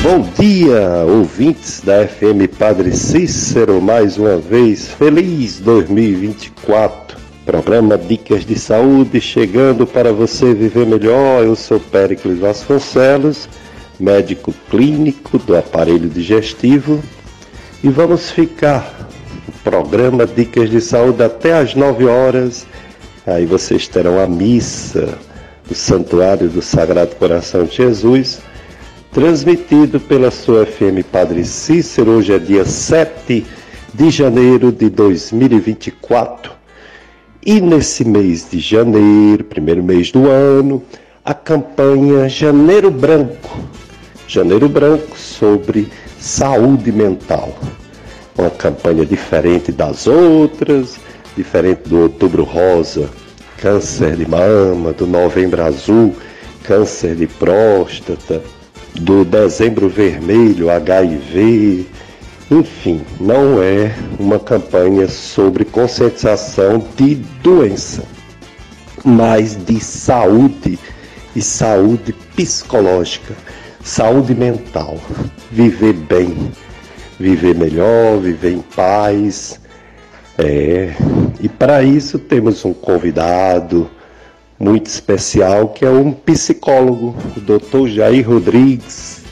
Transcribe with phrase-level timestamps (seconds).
[0.00, 7.18] Bom dia, ouvintes da FM Padre Cícero, mais uma vez, feliz 2024.
[7.44, 11.42] Programa Dicas de Saúde chegando para você viver melhor.
[11.42, 13.48] Eu sou Péricles Vasconcelos,
[13.98, 17.02] médico clínico do aparelho digestivo,
[17.82, 19.08] e vamos ficar
[19.48, 22.66] no programa Dicas de Saúde até às 9 horas.
[23.26, 25.18] Aí vocês terão a missa
[25.68, 28.46] do Santuário do Sagrado Coração de Jesus
[29.12, 32.12] transmitido pela sua FM Padre Cícero.
[32.12, 33.44] Hoje é dia 7
[33.94, 36.52] de janeiro de 2024.
[37.44, 40.82] E nesse mês de janeiro, primeiro mês do ano,
[41.24, 43.58] a campanha Janeiro Branco.
[44.26, 47.58] Janeiro Branco sobre saúde mental.
[48.36, 50.96] Uma campanha diferente das outras,
[51.36, 53.08] diferente do Outubro Rosa,
[53.56, 56.14] câncer de mama, do Novembro Azul,
[56.62, 58.42] câncer de próstata,
[59.00, 61.86] do Dezembro Vermelho, HIV,
[62.50, 68.02] enfim, não é uma campanha sobre conscientização de doença,
[69.04, 70.78] mas de saúde
[71.36, 73.34] e saúde psicológica,
[73.84, 74.98] saúde mental,
[75.50, 76.50] viver bem,
[77.20, 79.60] viver melhor, viver em paz.
[80.36, 80.94] É,
[81.40, 83.90] e para isso temos um convidado,
[84.58, 89.22] muito especial, que é um psicólogo, o doutor Jair Rodrigues.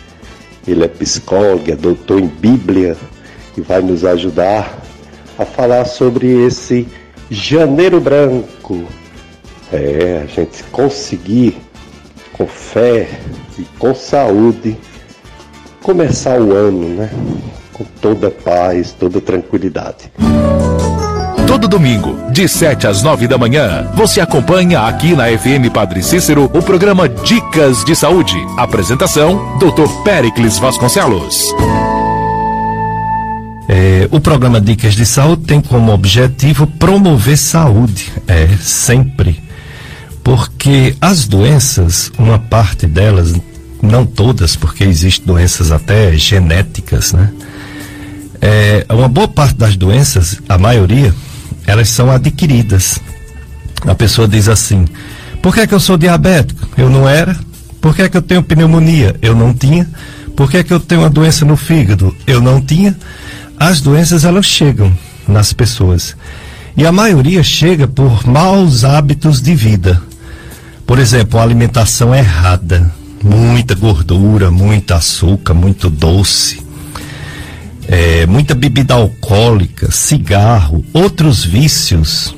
[0.67, 2.97] Ele é psicólogo, é doutor em Bíblia
[3.57, 4.83] e vai nos ajudar
[5.39, 6.87] a falar sobre esse
[7.31, 8.85] janeiro branco.
[9.73, 11.59] É, a gente conseguir,
[12.33, 13.09] com fé
[13.59, 14.77] e com saúde,
[15.83, 17.11] começar o ano, né?
[17.73, 20.11] Com toda paz, toda tranquilidade.
[21.57, 26.51] Todo domingo, de 7 às 9 da manhã, você acompanha aqui na FM Padre Cícero
[26.53, 28.37] o programa Dicas de Saúde.
[28.59, 29.89] Apresentação: Dr.
[30.05, 31.47] Pericles Vasconcelos.
[33.71, 39.43] É, o programa Dicas de Saúde tem como objetivo promover saúde, é, sempre.
[40.23, 43.33] Porque as doenças, uma parte delas,
[43.81, 47.33] não todas, porque existem doenças até genéticas, né?
[48.43, 51.15] É, uma boa parte das doenças, a maioria,
[51.67, 53.01] elas são adquiridas.
[53.87, 54.87] A pessoa diz assim:
[55.47, 56.69] por que, é que eu sou diabético?
[56.77, 57.37] Eu não era.
[57.81, 59.15] Por que, é que eu tenho pneumonia?
[59.23, 59.89] Eu não tinha.
[60.35, 62.13] Por que, é que eu tenho uma doença no fígado?
[62.27, 62.97] Eu não tinha.
[63.57, 64.93] As doenças elas chegam
[65.29, 66.17] nas pessoas.
[66.77, 70.03] E a maioria chega por maus hábitos de vida.
[70.85, 72.91] Por exemplo, a alimentação errada,
[73.23, 76.61] muita gordura, muito açúcar, muito doce,
[77.89, 82.35] é, muita bebida alcoólica, cigarro, outros vícios.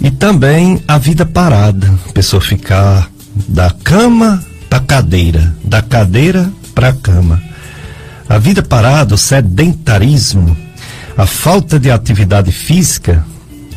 [0.00, 3.10] E também a vida parada, a pessoa ficar
[3.48, 7.40] da cama para cadeira, da cadeira para cama.
[8.28, 10.56] A vida parada, o sedentarismo,
[11.16, 13.24] a falta de atividade física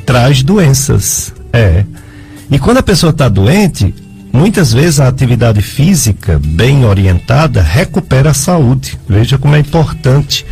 [0.05, 1.33] traz doenças.
[1.51, 1.83] É.
[2.49, 3.93] E quando a pessoa está doente,
[4.35, 8.99] Muitas vezes a atividade física bem orientada recupera a saúde.
[9.07, 10.45] Veja como é importante.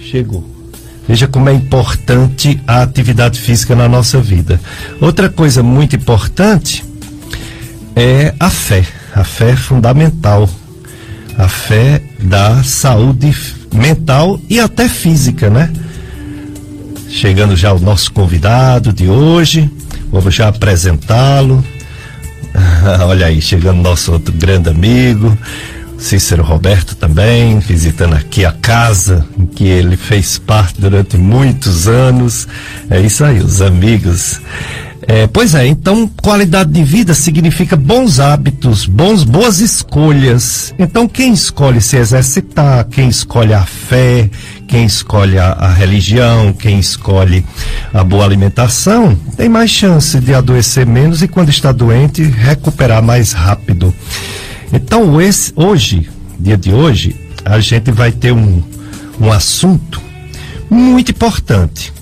[0.00, 0.44] Chegou.
[1.06, 4.60] Veja como é importante a atividade física na nossa vida.
[5.00, 6.84] Outra coisa muito importante
[7.94, 8.84] é a fé.
[9.14, 10.50] A fé é fundamental.
[11.38, 13.32] A fé da saúde
[13.72, 15.72] mental e até física, né?
[17.08, 19.70] Chegando já o nosso convidado de hoje,
[20.10, 21.64] vamos já apresentá-lo.
[23.06, 25.36] Olha aí, chegando nosso outro grande amigo,
[25.98, 32.46] Cícero Roberto também, visitando aqui a casa em que ele fez parte durante muitos anos.
[32.88, 34.40] É isso aí, os amigos.
[35.10, 40.74] É, pois é, então qualidade de vida significa bons hábitos, bons, boas escolhas.
[40.78, 44.28] Então quem escolhe se exercitar, quem escolhe a fé,
[44.68, 47.44] quem escolhe a, a religião, quem escolhe
[47.92, 53.32] a boa alimentação, tem mais chance de adoecer menos e quando está doente recuperar mais
[53.32, 53.92] rápido.
[54.70, 56.08] Então esse, hoje,
[56.38, 58.62] dia de hoje, a gente vai ter um,
[59.18, 60.00] um assunto
[60.70, 61.92] muito importante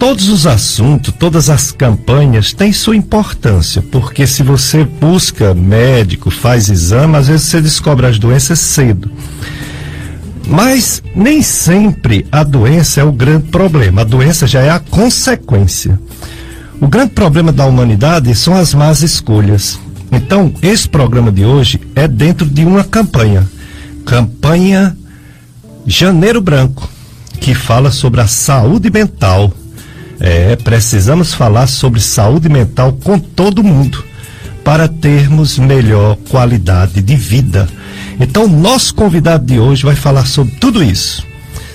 [0.00, 6.70] todos os assuntos, todas as campanhas têm sua importância, porque se você busca médico, faz
[6.70, 9.12] exame, às vezes você descobre as doenças cedo.
[10.50, 15.98] Mas nem sempre a doença é o grande problema, a doença já é a consequência.
[16.80, 19.78] O grande problema da humanidade são as más escolhas.
[20.10, 23.48] Então, esse programa de hoje é dentro de uma campanha.
[24.04, 24.96] Campanha
[25.86, 26.90] Janeiro Branco,
[27.40, 29.54] que fala sobre a saúde mental
[30.20, 34.04] é, precisamos falar sobre saúde mental com todo mundo
[34.62, 37.66] para termos melhor qualidade de vida.
[38.20, 41.30] Então, nosso convidado de hoje vai falar sobre tudo isso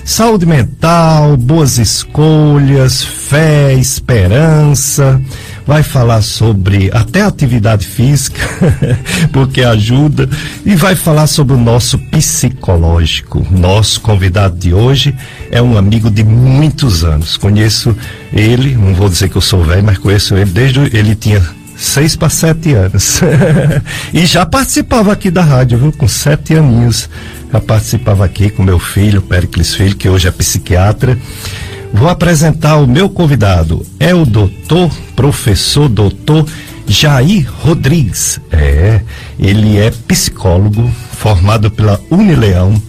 [0.06, 5.20] saúde mental, boas escolhas, fé, esperança.
[5.66, 8.40] Vai falar sobre até atividade física,
[9.34, 10.30] porque ajuda,
[10.64, 13.46] e vai falar sobre o nosso psicológico.
[13.50, 15.16] Nosso convidado de hoje
[15.50, 17.36] é um amigo de muitos anos.
[17.36, 17.98] Conheço
[18.32, 21.42] ele, não vou dizer que eu sou velho, mas conheço ele desde ele tinha
[21.78, 23.22] seis para sete anos.
[24.14, 25.92] e já participava aqui da rádio, viu?
[25.92, 27.10] Com sete aninhos.
[27.52, 31.18] Já participava aqui com meu filho, Pericles Filho, que hoje é psiquiatra.
[31.94, 33.86] Vou apresentar o meu convidado.
[34.00, 36.46] É o doutor, professor doutor
[36.88, 38.40] Jair Rodrigues.
[38.52, 39.02] É,
[39.40, 42.82] ele é psicólogo, formado pela Unileão.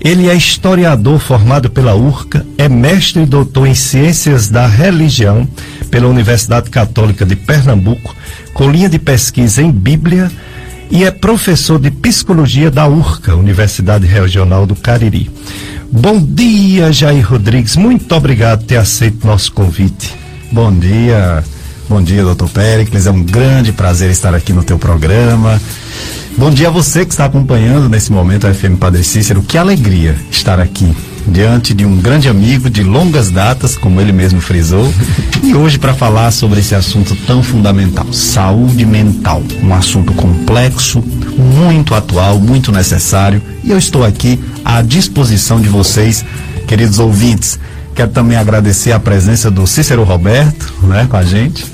[0.00, 5.48] Ele é historiador formado pela URCA, é mestre e doutor em Ciências da Religião
[5.94, 8.16] pela Universidade Católica de Pernambuco,
[8.52, 10.28] com linha de pesquisa em Bíblia
[10.90, 15.30] e é professor de psicologia da URCA, Universidade Regional do Cariri.
[15.92, 17.76] Bom dia, Jair Rodrigues.
[17.76, 20.12] Muito obrigado por ter aceito nosso convite.
[20.50, 21.44] Bom dia,
[21.88, 23.06] bom dia, doutor Pericles.
[23.06, 25.62] É um grande prazer estar aqui no teu programa.
[26.36, 29.44] Bom dia a você que está acompanhando nesse momento a FM Padre Cícero.
[29.44, 30.92] Que alegria estar aqui
[31.26, 34.92] diante de um grande amigo de longas datas, como ele mesmo frisou,
[35.42, 41.02] e hoje para falar sobre esse assunto tão fundamental, saúde mental, um assunto complexo,
[41.36, 46.24] muito atual, muito necessário, e eu estou aqui à disposição de vocês,
[46.66, 47.58] queridos ouvintes.
[47.94, 51.64] Quero também agradecer a presença do Cícero Roberto, né, com a gente.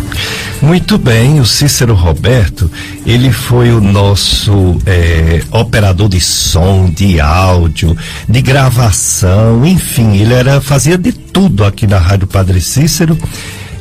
[0.60, 2.70] Muito bem, o Cícero Roberto,
[3.06, 7.96] ele foi o nosso é, operador de som, de áudio,
[8.28, 13.16] de gravação, enfim, ele era fazia de tudo aqui na Rádio Padre Cícero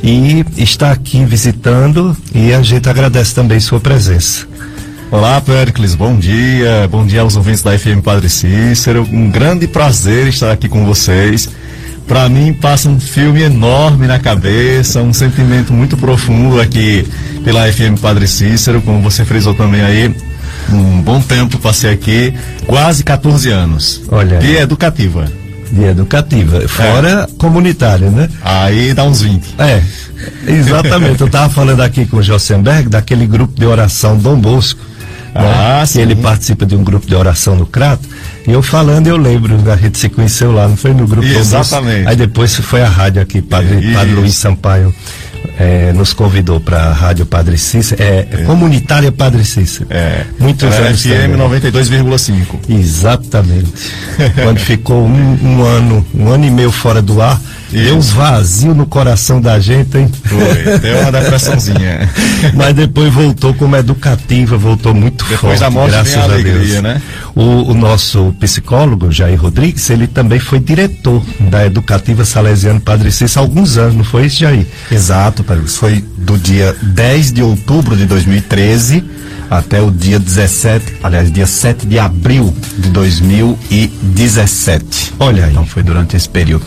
[0.02, 4.46] e está aqui visitando e a gente agradece também sua presença.
[5.12, 6.88] Olá, Pericles, bom dia.
[6.90, 9.08] Bom dia aos ouvintes da FM Padre Cícero.
[9.12, 11.50] Um grande prazer estar aqui com vocês
[12.08, 17.08] para mim passa um filme enorme na cabeça, um sentimento muito profundo aqui
[17.44, 20.14] pela FM Padre Cícero, como você frisou também aí.
[20.72, 22.34] Um bom tempo passei aqui,
[22.66, 24.02] quase 14 anos.
[24.10, 24.40] Olha.
[24.42, 25.26] E educativa.
[25.72, 27.38] E educativa, fora é.
[27.38, 28.30] comunitária, né?
[28.44, 29.56] Aí dá uns 20.
[29.58, 29.82] É.
[30.48, 31.20] Exatamente.
[31.20, 34.80] Eu estava falando aqui com o Josenberg, daquele grupo de oração Dom Bosco.
[35.34, 35.42] Né?
[35.44, 35.86] Ah, né?
[35.86, 36.02] sim.
[36.02, 38.08] ele participa de um grupo de oração no Crato.
[38.46, 42.08] E eu falando, eu lembro, a gente se conheceu lá, não foi no grupo Exatamente.
[42.08, 44.94] Aí depois foi a rádio aqui, Padre, Padre Luiz Sampaio.
[45.60, 49.86] É, nos convidou para a Rádio Padre Cícero, é, é, comunitária Padre Cícero.
[49.90, 50.26] É.
[50.40, 51.04] Muitos anos.
[51.04, 52.70] FM 92,5.
[52.70, 53.72] Exatamente.
[54.42, 57.40] Quando ficou um, um, ano, um ano e meio fora do ar.
[57.82, 60.10] Deu um vazio no coração da gente, hein?
[60.24, 62.10] Foi, deu uma depressãozinha.
[62.54, 65.54] Mas depois voltou como educativa, voltou muito depois forte.
[65.54, 66.82] Depois da morte graças a, alegria, Deus.
[66.82, 67.02] né?
[67.36, 73.40] O, o, nosso psicólogo, Jair Rodrigues, ele também foi diretor da Educativa Salesiano Padre Cícero
[73.40, 74.66] há alguns anos, não foi isso, Jair?
[74.92, 75.68] Exato, Pedro.
[75.68, 79.04] Foi do dia 10 de outubro de 2013
[79.50, 85.14] até o dia 17, aliás, dia 7 de abril de 2017.
[85.20, 85.52] Olha aí.
[85.52, 86.66] Então foi durante esse período.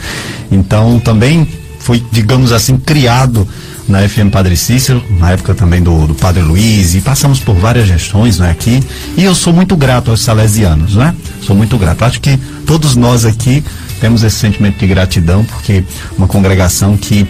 [0.51, 3.49] Então também foi, digamos assim, criado
[3.89, 7.87] na FM Padre Cícero, na época também do, do Padre Luiz, e passamos por várias
[7.87, 8.83] gestões né, aqui.
[9.17, 11.15] E eu sou muito grato aos salesianos, né?
[11.43, 12.05] Sou muito grato.
[12.05, 13.63] Acho que todos nós aqui
[14.01, 15.85] temos esse sentimento de gratidão, porque
[16.17, 17.27] uma congregação que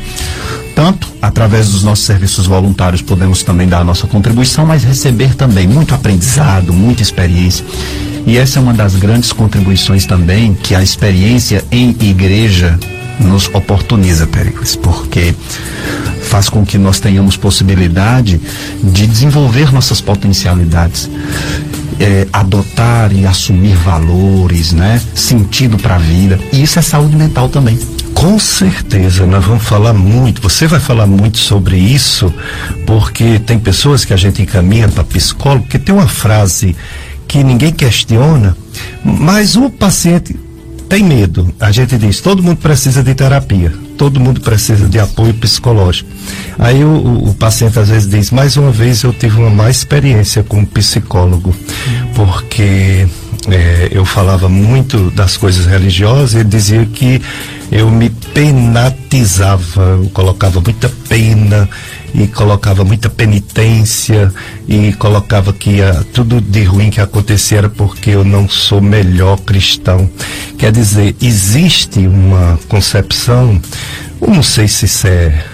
[0.74, 5.66] tanto através dos nossos serviços voluntários podemos também dar a nossa contribuição, mas receber também
[5.66, 7.64] muito aprendizado, muita experiência.
[8.26, 12.78] E essa é uma das grandes contribuições também que a experiência em igreja
[13.18, 15.34] nos oportuniza, Péricles, porque
[16.22, 18.40] faz com que nós tenhamos possibilidade
[18.82, 21.08] de desenvolver nossas potencialidades.
[21.98, 25.00] É, adotar e assumir valores, né?
[25.14, 26.38] Sentido para a vida.
[26.52, 27.78] E isso é saúde mental também.
[28.12, 30.40] Com certeza, nós vamos falar muito.
[30.40, 32.32] Você vai falar muito sobre isso,
[32.86, 36.74] porque tem pessoas que a gente encaminha para psicólogo, que tem uma frase
[37.28, 38.56] que ninguém questiona,
[39.04, 40.34] mas o paciente
[40.88, 41.54] tem medo.
[41.60, 46.08] A gente diz: todo mundo precisa de terapia, todo mundo precisa de apoio psicológico.
[46.58, 50.42] Aí o, o, paciente às vezes diz: mais uma vez eu tive uma má experiência
[50.42, 51.54] com um psicólogo,
[52.14, 53.06] porque
[53.48, 57.20] é, eu falava muito das coisas religiosas e ele dizia que
[57.70, 61.68] eu me penatizava, eu colocava muita pena
[62.16, 64.32] e colocava muita penitência
[64.66, 65.76] e colocava que
[66.14, 70.08] tudo de ruim que acontecia era porque eu não sou melhor cristão.
[70.56, 73.60] Quer dizer, existe uma concepção,
[74.20, 75.44] eu não sei se isso é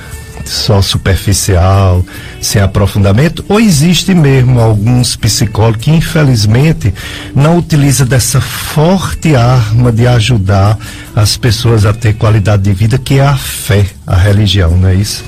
[0.45, 2.04] só superficial,
[2.40, 6.95] sem aprofundamento, ou existe mesmo alguns psicólogos que infelizmente
[7.35, 10.78] não utilizam dessa forte arma de ajudar
[11.14, 14.95] as pessoas a ter qualidade de vida que é a fé, a religião, não é
[14.95, 15.25] isso?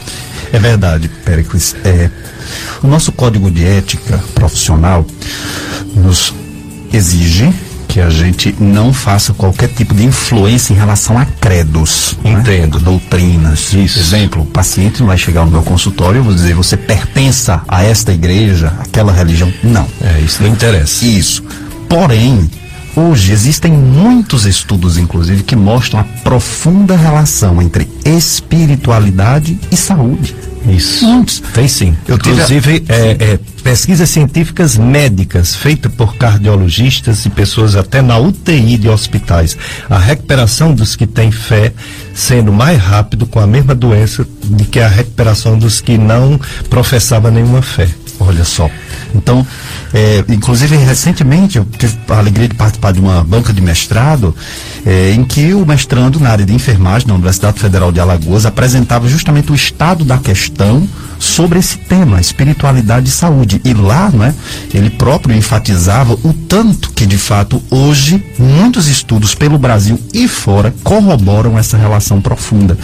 [0.53, 1.75] É verdade, Péricles.
[1.85, 2.11] É,
[2.83, 5.07] o nosso código de ética profissional
[5.95, 6.35] nos
[6.93, 7.53] exige
[7.95, 12.19] que a gente não faça qualquer tipo de influência em relação a credos.
[12.25, 12.33] Né?
[12.33, 12.79] Entendo.
[12.79, 12.85] Né?
[12.85, 13.73] Doutrinas.
[13.73, 14.01] Isso.
[14.01, 17.63] Exemplo, o paciente não vai chegar no meu consultório e eu vou dizer, você pertença
[17.69, 19.53] a esta igreja, aquela religião.
[19.63, 19.87] Não.
[20.01, 21.05] É, isso não interessa.
[21.05, 21.45] Isso.
[21.89, 22.51] Porém,
[22.97, 30.35] hoje existem muitos estudos, inclusive, que mostram a profunda relação entre espiritualidade e saúde.
[30.67, 31.05] Isso.
[31.05, 31.41] Muitos.
[31.53, 31.97] Tem sim.
[32.09, 32.93] Eu Inclusive, tive...
[32.93, 39.57] é, é, pesquisas científicas médicas feitas por cardiologistas e pessoas até na UTI de hospitais.
[39.91, 41.73] A recuperação dos que têm fé
[42.15, 47.31] sendo mais rápido com a mesma doença do que a recuperação dos que não professavam
[47.31, 47.89] nenhuma fé.
[48.19, 48.71] Olha só.
[49.14, 49.47] Então,
[49.92, 54.35] é, inclusive recentemente eu tive a alegria de participar de uma banca de mestrado
[54.85, 59.09] é, em que o mestrando na área de enfermagem da Universidade Federal de Alagoas apresentava
[59.09, 60.87] justamente o estado da questão
[61.18, 63.61] sobre esse tema, espiritualidade e saúde.
[63.64, 64.35] E lá, não é,
[64.73, 70.75] ele próprio enfatizava o tanto que, de fato, hoje, muitos estudos pelo Brasil e fora
[70.83, 72.76] corroboram essa relação profunda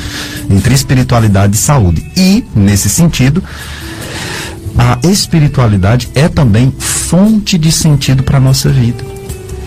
[0.49, 2.11] entre espiritualidade e saúde.
[2.17, 3.43] E, nesse sentido,
[4.81, 9.05] a espiritualidade é também fonte de sentido para a nossa vida.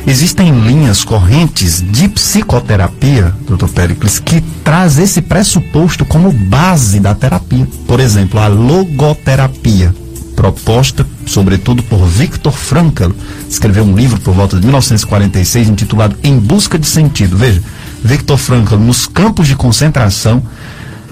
[0.08, 7.68] Existem linhas correntes de psicoterapia, doutor Pericles, que traz esse pressuposto como base da terapia.
[7.88, 9.94] Por exemplo, a logoterapia,
[10.36, 13.12] proposta sobretudo por Viktor Frankl,
[13.48, 17.38] escreveu um livro por volta de 1946 intitulado Em Busca de Sentido.
[17.38, 17.62] Veja,
[18.04, 20.42] Viktor Frankl, nos campos de concentração,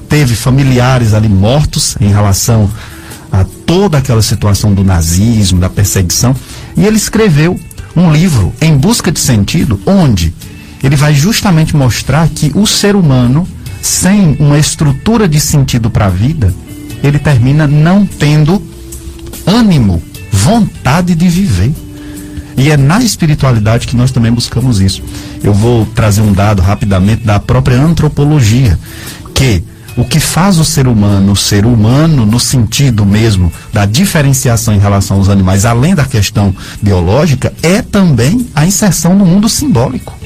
[0.10, 2.68] teve familiares ali mortos em relação
[3.32, 6.36] a toda aquela situação do nazismo, da perseguição,
[6.76, 7.60] e ele escreveu
[7.96, 10.34] um livro, Em Busca de Sentido, onde
[10.84, 13.48] ele vai justamente mostrar que o ser humano,
[13.82, 16.54] sem uma estrutura de sentido para a vida,
[17.04, 18.62] ele termina não tendo
[19.46, 21.72] ânimo, vontade de viver.
[22.58, 25.02] E é na espiritualidade que nós também buscamos isso.
[25.44, 28.78] Eu vou trazer um dado rapidamente da própria antropologia,
[29.34, 29.64] que
[29.98, 35.18] o que faz o ser humano ser humano no sentido mesmo da diferenciação em relação
[35.18, 40.18] aos animais, além da questão biológica, é também a inserção no mundo simbólico.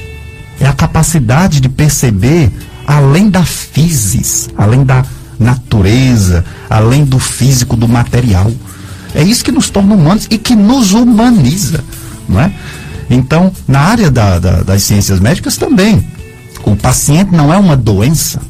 [0.60, 2.50] É a capacidade de perceber
[2.86, 5.04] além da physis, além da
[5.38, 8.50] natureza, além do físico, do material.
[9.14, 11.84] É isso que nos torna humanos e que nos humaniza,
[12.28, 12.52] não é?
[13.08, 16.04] Então, na área da, da, das ciências médicas também,
[16.64, 18.40] o paciente não é uma doença,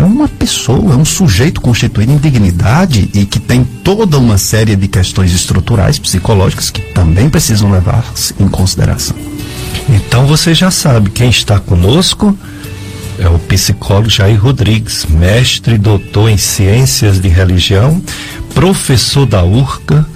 [0.00, 4.74] é uma pessoa, é um sujeito constituído em dignidade e que tem toda uma série
[4.74, 8.02] de questões estruturais, psicológicas, que também precisam levar
[8.38, 9.14] em consideração.
[9.90, 12.36] Então você já sabe, quem está conosco
[13.18, 18.02] é o psicólogo Jair Rodrigues, mestre e doutor em ciências de religião,
[18.54, 20.06] professor da URCA,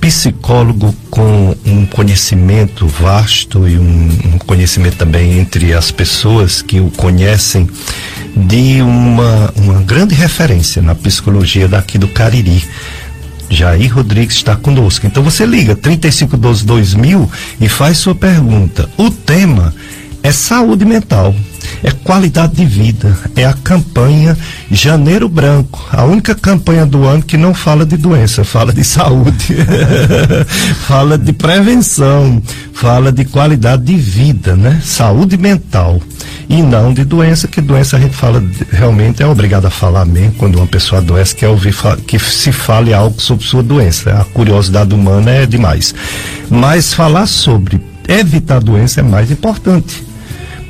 [0.00, 6.90] psicólogo com um conhecimento vasto e um, um, conhecimento também entre as pessoas que o
[6.90, 7.68] conhecem
[8.34, 12.64] de uma, uma grande referência na psicologia daqui do Cariri.
[13.50, 15.06] Jair Rodrigues está conosco.
[15.06, 17.30] Então você liga 3512 2000
[17.60, 18.88] e faz sua pergunta.
[18.96, 19.74] O tema
[20.22, 21.34] é saúde mental
[21.82, 24.36] é qualidade de vida, é a campanha
[24.70, 29.56] Janeiro Branco, a única campanha do ano que não fala de doença, fala de saúde,
[30.86, 34.80] fala de prevenção, fala de qualidade de vida, né?
[34.84, 36.00] Saúde mental
[36.48, 40.32] e não de doença, que doença a gente fala realmente é obrigado a falar mesmo
[40.32, 41.74] quando uma pessoa adoece, quer ouvir
[42.06, 44.10] que se fale algo sobre sua doença.
[44.20, 45.94] A curiosidade humana é demais.
[46.50, 50.09] Mas falar sobre evitar doença é mais importante.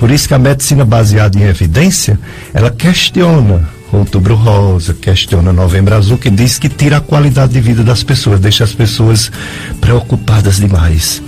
[0.01, 2.19] Por isso que a medicina baseada em evidência,
[2.55, 7.85] ela questiona Outubro Rosa, questiona Novembro Azul, que diz que tira a qualidade de vida
[7.85, 9.31] das pessoas, deixa as pessoas
[9.79, 11.23] preocupadas demais.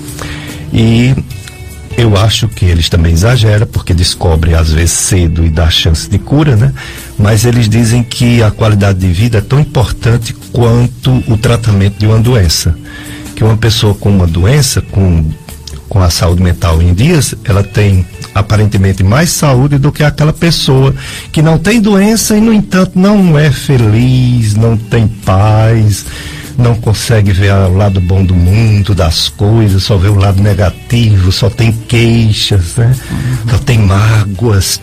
[0.73, 1.14] E
[1.99, 6.19] eu acho que eles também exageram, porque descobrem às vezes cedo e dá chance de
[6.19, 6.73] cura, né?
[7.19, 12.07] Mas eles dizem que a qualidade de vida é tão importante quanto o tratamento de
[12.07, 12.75] uma doença.
[13.37, 15.26] Que uma pessoa com uma doença, com,
[15.91, 20.94] com a saúde mental em dias, ela tem aparentemente mais saúde do que aquela pessoa
[21.30, 26.06] que não tem doença e, no entanto, não é feliz, não tem paz,
[26.58, 31.32] não consegue ver o lado bom do mundo, das coisas, só vê o lado negativo,
[31.32, 32.94] só tem queixas, né?
[33.50, 34.80] Só tem mágoas.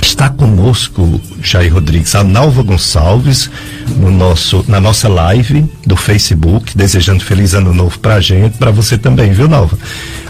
[0.00, 3.50] Está conosco, Jair Rodrigues, a Nalva Gonçalves,
[3.96, 8.96] no nosso, na nossa live do Facebook, desejando feliz ano novo pra gente, para você
[8.96, 9.76] também, viu, Nova?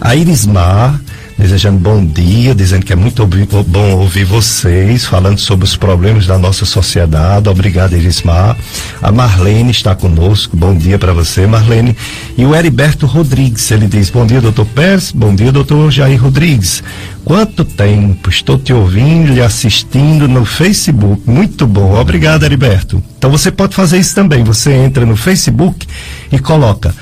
[0.00, 0.98] A Irismar,
[1.38, 6.36] desejando bom dia, dizendo que é muito bom ouvir vocês, falando sobre os problemas da
[6.36, 7.48] nossa sociedade.
[7.48, 8.56] Obrigado, Irismar.
[9.00, 10.56] A Marlene está conosco.
[10.56, 11.96] Bom dia para você, Marlene.
[12.36, 15.12] E o Heriberto Rodrigues, ele diz: Bom dia, doutor Pérez.
[15.12, 16.82] Bom dia, doutor Jair Rodrigues.
[17.24, 18.28] Quanto tempo?
[18.28, 21.22] Estou te ouvindo e assistindo no Facebook.
[21.24, 21.94] Muito bom.
[21.94, 23.02] Obrigado, Heriberto.
[23.16, 24.42] Então você pode fazer isso também.
[24.42, 25.86] Você entra no Facebook
[26.32, 26.92] e coloca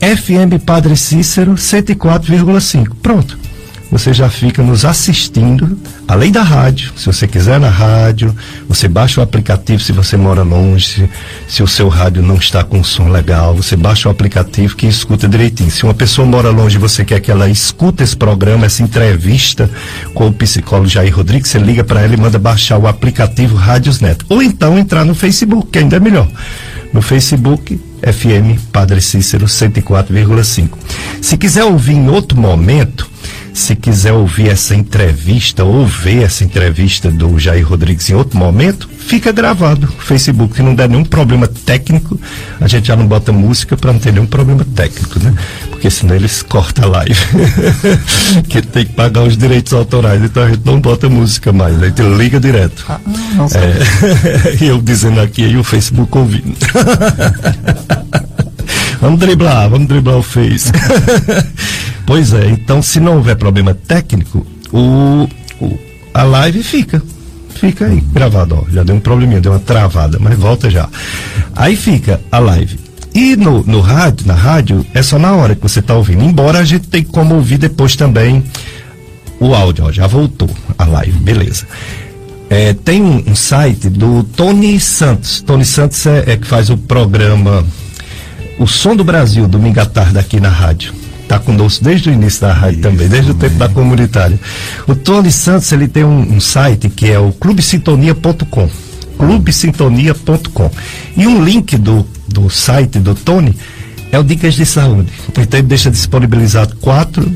[0.00, 2.88] FM Padre Cícero 104,5.
[3.00, 3.45] Pronto
[3.90, 5.78] você já fica nos assistindo,
[6.08, 6.92] além da rádio.
[6.96, 8.34] Se você quiser na rádio,
[8.68, 11.08] você baixa o aplicativo se você mora longe,
[11.48, 15.28] se, o seu rádio não está com som legal, você baixa o aplicativo que escuta
[15.28, 15.70] direitinho.
[15.70, 19.70] Se uma pessoa mora longe e você quer que ela escute esse programa, essa entrevista
[20.14, 24.00] com o psicólogo Jair Rodrigues, você liga para ela e manda baixar o aplicativo Rádios
[24.00, 24.26] Neto.
[24.28, 26.28] Ou então entrar no Facebook, que ainda é melhor.
[26.92, 30.70] No Facebook, FM Padre Cícero 104,5.
[31.20, 33.08] Se quiser ouvir em outro momento,
[33.56, 38.86] se quiser ouvir essa entrevista ou ver essa entrevista do Jair Rodrigues em outro momento,
[38.98, 40.54] fica gravado no Facebook.
[40.54, 42.20] Se não der nenhum problema técnico,
[42.60, 45.34] a gente já não bota música para não ter nenhum problema técnico, né?
[45.70, 47.18] Porque senão eles cortam a live.
[48.46, 51.86] que tem que pagar os direitos autorais, então a gente não bota música mais, né?
[51.86, 52.84] a gente liga direto.
[52.86, 56.54] Ah, não, é, eu dizendo aqui e o Facebook ouvindo.
[59.00, 60.70] vamos driblar, vamos driblar o Face.
[62.06, 65.28] Pois é, então se não houver problema técnico, o,
[65.60, 65.78] o
[66.14, 67.02] a live fica.
[67.50, 68.70] Fica aí, gravado, ó.
[68.72, 70.88] Já deu um probleminha, deu uma travada, mas volta já.
[71.54, 72.78] Aí fica a live.
[73.14, 76.22] E no, no rádio, na rádio, é só na hora que você está ouvindo.
[76.22, 78.44] Embora a gente tenha como ouvir depois também
[79.40, 80.48] o áudio, ó, já voltou
[80.78, 81.66] a live, beleza.
[82.48, 85.40] É, tem um, um, site do Tony Santos.
[85.40, 87.64] Tony Santos é, é, que faz o programa
[88.58, 92.40] O Som do Brasil, domingo à tarde aqui na rádio está conosco desde o início
[92.42, 94.38] da rádio Isso, também, desde o tempo da comunitária.
[94.86, 98.70] O Tony Santos ele tem um, um site que é o clubesintonia.com.
[99.18, 100.70] clubesintonia.com.
[101.16, 103.54] E um link do, do site do Tony
[104.12, 105.12] é o Dicas de Saúde.
[105.28, 107.30] Então ele deixa disponibilizado quatro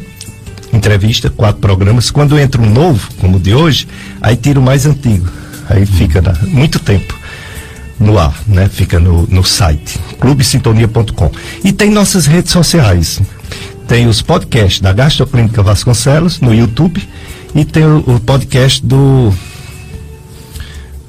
[0.73, 2.11] entrevistas, quatro programas.
[2.11, 3.89] Quando entra um novo, como o de hoje,
[4.21, 5.29] aí tira o mais antigo.
[5.69, 7.19] Aí fica na, muito tempo
[7.99, 8.69] no ar, né?
[8.69, 11.31] Fica no, no site clubesintonia.com.
[11.65, 13.21] E tem nossas redes sociais.
[13.91, 17.03] Tem os podcasts da Gastroclínica Vasconcelos no YouTube
[17.57, 19.35] e tem o, o podcast do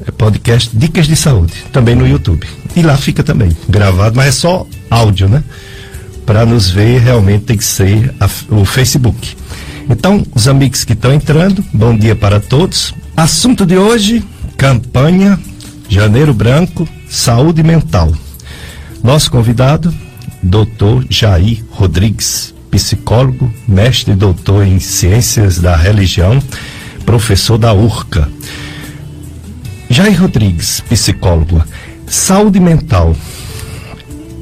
[0.04, 2.48] é podcast Dicas de Saúde, também no YouTube.
[2.76, 5.44] E lá fica também gravado, mas é só áudio, né?
[6.26, 9.38] Para nos ver, realmente tem que ser a, o Facebook.
[9.88, 12.96] Então, os amigos que estão entrando, bom dia para todos.
[13.16, 14.24] Assunto de hoje:
[14.58, 15.40] campanha
[15.88, 18.12] Janeiro Branco, saúde mental.
[19.04, 19.94] Nosso convidado,
[20.42, 21.06] Dr.
[21.12, 26.42] Jair Rodrigues psicólogo, mestre e doutor em ciências da religião,
[27.06, 28.28] professor da URCA.
[29.90, 31.62] Jair Rodrigues, psicólogo.
[32.08, 33.16] Saúde mental.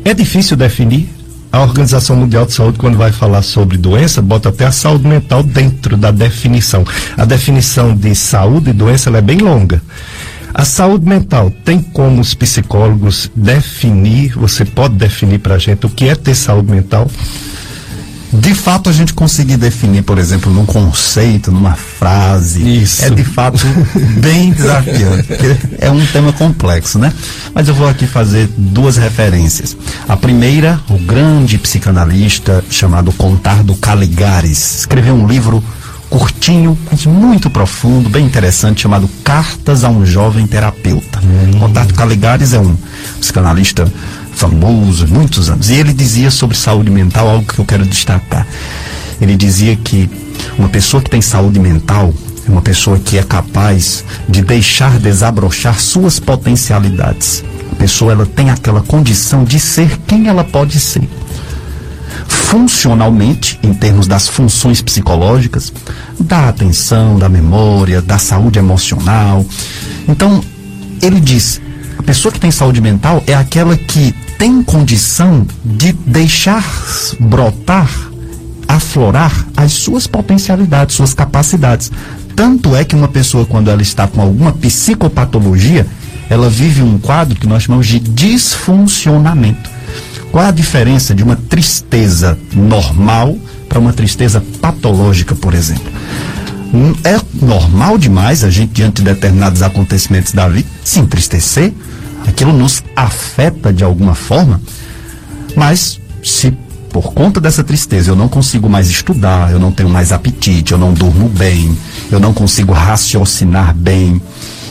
[0.05, 1.09] É difícil definir.
[1.51, 5.41] A Organização Mundial de Saúde, quando vai falar sobre doença, bota até a saúde mental
[5.41, 6.85] dentro da definição.
[7.17, 9.81] A definição de saúde e doença é bem longa.
[10.53, 15.89] A saúde mental tem como os psicólogos definir, você pode definir para a gente o
[15.89, 17.09] que é ter saúde mental?
[18.31, 23.03] De fato a gente conseguir definir, por exemplo, num conceito, numa frase, Isso.
[23.05, 23.65] é de fato
[24.21, 25.27] bem desafiante.
[25.79, 27.11] é um tema complexo, né?
[27.53, 29.75] Mas eu vou aqui fazer duas referências.
[30.07, 35.63] A primeira, o grande psicanalista chamado Contardo Caligares, escreveu um livro
[36.09, 41.19] curtinho, mas muito profundo, bem interessante, chamado Cartas a um Jovem Terapeuta.
[41.23, 41.59] Hum.
[41.59, 42.75] Contardo Caligares é um
[43.19, 43.91] psicanalista
[44.33, 45.69] famoso, muitos anos.
[45.69, 48.47] E ele dizia sobre saúde mental algo que eu quero destacar.
[49.21, 50.09] Ele dizia que
[50.57, 52.13] uma pessoa que tem saúde mental
[52.47, 57.43] é uma pessoa que é capaz de deixar desabrochar suas potencialidades.
[57.71, 61.07] A pessoa ela tem aquela condição de ser quem ela pode ser.
[62.27, 65.71] Funcionalmente, em termos das funções psicológicas,
[66.19, 69.45] da atenção, da memória, da saúde emocional.
[70.07, 70.43] Então,
[71.01, 71.61] ele diz:
[72.09, 76.65] pessoa que tem saúde mental é aquela que tem condição de deixar
[77.19, 77.87] brotar,
[78.67, 81.91] aflorar as suas potencialidades, suas capacidades.
[82.35, 85.85] Tanto é que uma pessoa, quando ela está com alguma psicopatologia,
[86.31, 89.69] ela vive um quadro que nós chamamos de disfuncionamento.
[90.31, 95.93] Qual a diferença de uma tristeza normal para uma tristeza patológica, por exemplo?
[96.73, 101.71] Hum, é normal demais a gente, diante de determinados acontecimentos da vida, se entristecer,
[102.29, 104.61] aquilo nos afeta de alguma forma,
[105.55, 106.51] mas se
[106.91, 110.77] por conta dessa tristeza eu não consigo mais estudar, eu não tenho mais apetite, eu
[110.77, 111.77] não durmo bem,
[112.11, 114.21] eu não consigo raciocinar bem,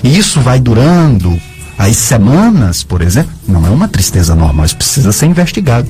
[0.03, 1.38] e isso vai durando
[1.79, 5.88] aí semanas, por exemplo, não é uma tristeza normal, isso precisa ser investigado.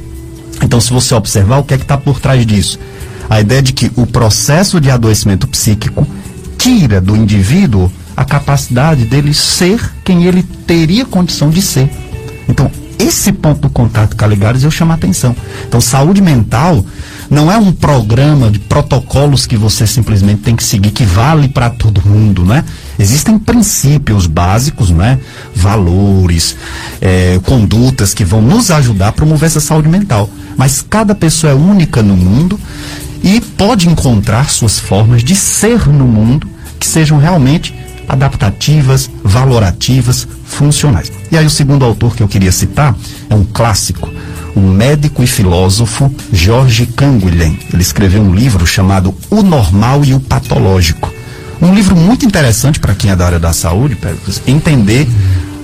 [0.62, 2.78] Então, se você observar o que é que está por trás disso,
[3.30, 6.06] a ideia de que o processo de adoecimento psíquico
[6.58, 11.88] tira do indivíduo a capacidade dele ser quem ele teria condição de ser.
[12.48, 15.36] Então, esse ponto do contato com a Ligares eu chamo a atenção.
[15.68, 16.84] Então, saúde mental
[17.30, 21.70] não é um programa de protocolos que você simplesmente tem que seguir, que vale para
[21.70, 22.64] todo mundo, né?
[22.98, 25.20] Existem princípios básicos, né?
[25.54, 26.56] Valores,
[27.00, 30.28] é, condutas que vão nos ajudar a promover essa saúde mental.
[30.56, 32.58] Mas cada pessoa é única no mundo
[33.22, 36.48] e pode encontrar suas formas de ser no mundo
[36.80, 37.72] que sejam realmente
[38.08, 41.12] adaptativas, valorativas, funcionais.
[41.30, 42.96] E aí o segundo autor que eu queria citar
[43.28, 44.08] é um clássico,
[44.54, 47.58] o médico e filósofo Jorge Canguilhem.
[47.72, 51.12] Ele escreveu um livro chamado O Normal e o Patológico.
[51.60, 54.14] Um livro muito interessante para quem é da área da saúde, para
[54.46, 55.08] entender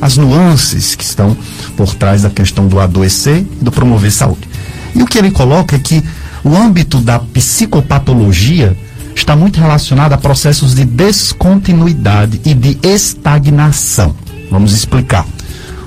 [0.00, 1.37] as nuances que estão
[1.76, 4.48] por trás da questão do adoecer e do promover saúde.
[4.94, 6.02] E o que ele coloca é que
[6.42, 8.76] o âmbito da psicopatologia
[9.14, 14.14] está muito relacionado a processos de descontinuidade e de estagnação.
[14.50, 15.27] Vamos explicar.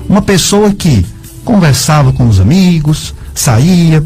[0.08, 1.04] Uma pessoa que
[1.44, 4.04] conversava com os amigos, saía,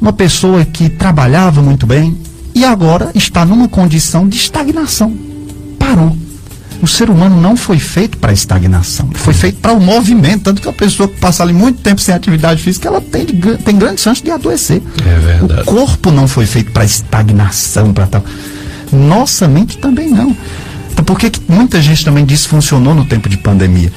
[0.00, 2.16] uma pessoa que trabalhava muito bem
[2.54, 5.14] e agora está numa condição de estagnação.
[5.78, 6.16] Parou.
[6.82, 10.44] O ser humano não foi feito para estagnação, foi feito para o movimento.
[10.44, 13.76] Tanto que a pessoa que passa ali muito tempo sem atividade física, ela tem, tem
[13.76, 14.82] grande chance de adoecer.
[15.04, 15.62] É verdade.
[15.62, 18.24] O corpo não foi feito para estagnação, para tal.
[18.92, 20.34] Nossa mente também não.
[20.90, 23.92] Então, por que, que muita gente também disfuncionou no tempo de pandemia?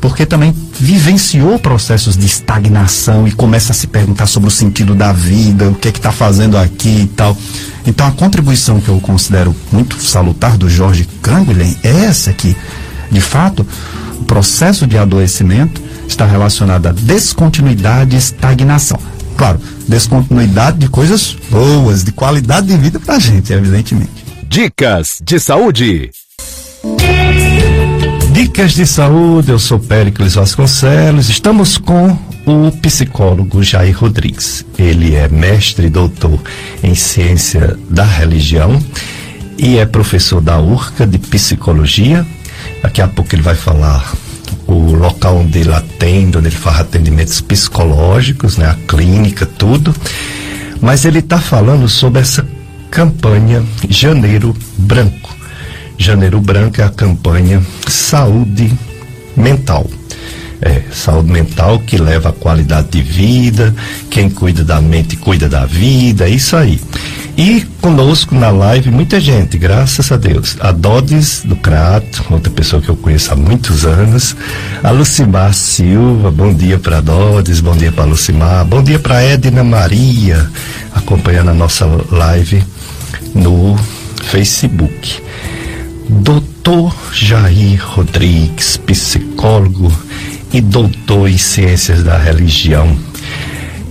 [0.00, 5.12] Porque também vivenciou processos de estagnação e começa a se perguntar sobre o sentido da
[5.12, 7.36] vida, o que é que está fazendo aqui e tal.
[7.86, 12.56] Então, a contribuição que eu considero muito salutar do Jorge Canguilhem é essa que,
[13.10, 13.66] de fato,
[14.20, 18.98] o processo de adoecimento está relacionado à descontinuidade e estagnação.
[19.36, 24.10] Claro, descontinuidade de coisas boas, de qualidade de vida para a gente, evidentemente.
[24.48, 26.10] Dicas de saúde.
[28.52, 31.30] Dicas de saúde, eu sou Péricles Vasconcelos.
[31.30, 34.62] Estamos com o psicólogo Jair Rodrigues.
[34.78, 36.38] Ele é mestre e doutor
[36.82, 38.78] em ciência da religião
[39.56, 42.26] e é professor da URCA de psicologia.
[42.82, 44.12] Daqui a pouco ele vai falar
[44.66, 49.96] o local onde ele atende, onde ele faz atendimentos psicológicos, né, a clínica, tudo.
[50.78, 52.46] Mas ele está falando sobre essa
[52.90, 55.21] campanha Janeiro Branco.
[55.98, 58.72] Janeiro Branco é a campanha Saúde
[59.36, 59.86] Mental.
[60.64, 63.74] É, saúde mental que leva a qualidade de vida,
[64.08, 66.80] quem cuida da mente cuida da vida, isso aí.
[67.36, 70.56] E conosco na live muita gente, graças a Deus.
[70.60, 74.36] A Dodes do Crato, outra pessoa que eu conheço há muitos anos.
[74.84, 79.64] A Lucimar Silva, bom dia para Dodes, bom dia para Lucimar, bom dia para Edna
[79.64, 80.48] Maria,
[80.94, 82.62] acompanhando a nossa live
[83.34, 83.76] no
[84.24, 85.22] Facebook.
[86.20, 89.90] Doutor Jair Rodrigues, psicólogo
[90.52, 92.96] e doutor em ciências da religião.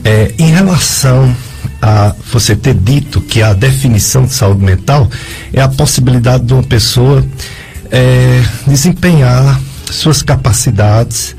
[0.04, 1.36] É, em relação
[1.82, 5.10] a você ter dito que a definição de saúde mental
[5.52, 7.26] é a possibilidade de uma pessoa
[7.90, 11.36] é, desempenhar suas capacidades,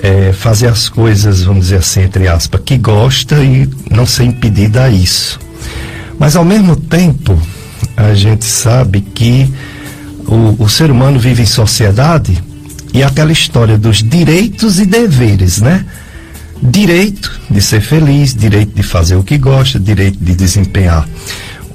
[0.00, 4.84] é, fazer as coisas, vamos dizer assim, entre aspas, que gosta e não ser impedida
[4.84, 5.40] a isso.
[6.18, 7.36] Mas ao mesmo tempo,
[7.96, 9.52] a gente sabe que
[10.26, 12.42] o, o ser humano vive em sociedade
[12.92, 15.84] e aquela história dos direitos e deveres, né?
[16.62, 21.06] Direito de ser feliz, direito de fazer o que gosta, direito de desempenhar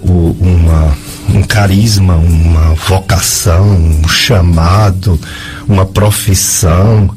[0.01, 0.97] o, uma,
[1.33, 5.19] um carisma, uma vocação, um chamado,
[5.67, 7.13] uma profissão,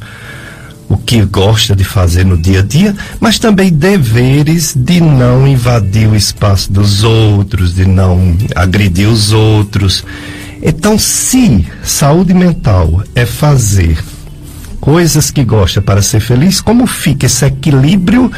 [0.89, 6.09] o que gosta de fazer no dia a dia, mas também deveres de não invadir
[6.09, 10.05] o espaço dos outros, de não agredir os outros.
[10.63, 13.99] Então, se saúde mental é fazer
[14.81, 18.31] coisas que gosta para ser feliz, como fica esse equilíbrio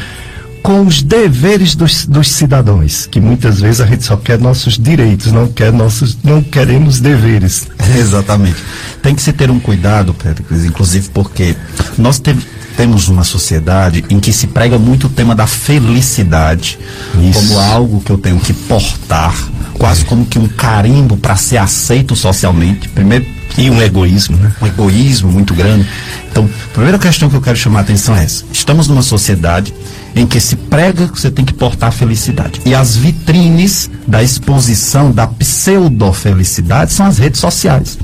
[0.63, 3.05] com os deveres dos, dos cidadãos?
[3.05, 7.67] Que muitas vezes a gente só quer nossos direitos, não quer nossos, não queremos deveres.
[7.95, 8.57] Exatamente.
[9.03, 11.55] Tem que se ter um cuidado, Péricles, inclusive porque
[11.95, 12.43] nós temos
[12.75, 16.77] temos uma sociedade em que se prega muito o tema da felicidade
[17.21, 17.39] Isso.
[17.39, 19.35] como algo que eu tenho que portar,
[19.73, 22.87] quase como que um carimbo para ser aceito socialmente.
[22.89, 23.25] Primeiro,
[23.57, 24.51] E um egoísmo, né?
[24.61, 25.87] Um egoísmo muito grande.
[26.29, 28.43] Então, a primeira questão que eu quero chamar a atenção é essa.
[28.51, 29.73] Estamos numa sociedade
[30.13, 32.59] em que se prega que você tem que portar felicidade.
[32.65, 37.97] E as vitrines da exposição da pseudo-felicidade são as redes sociais.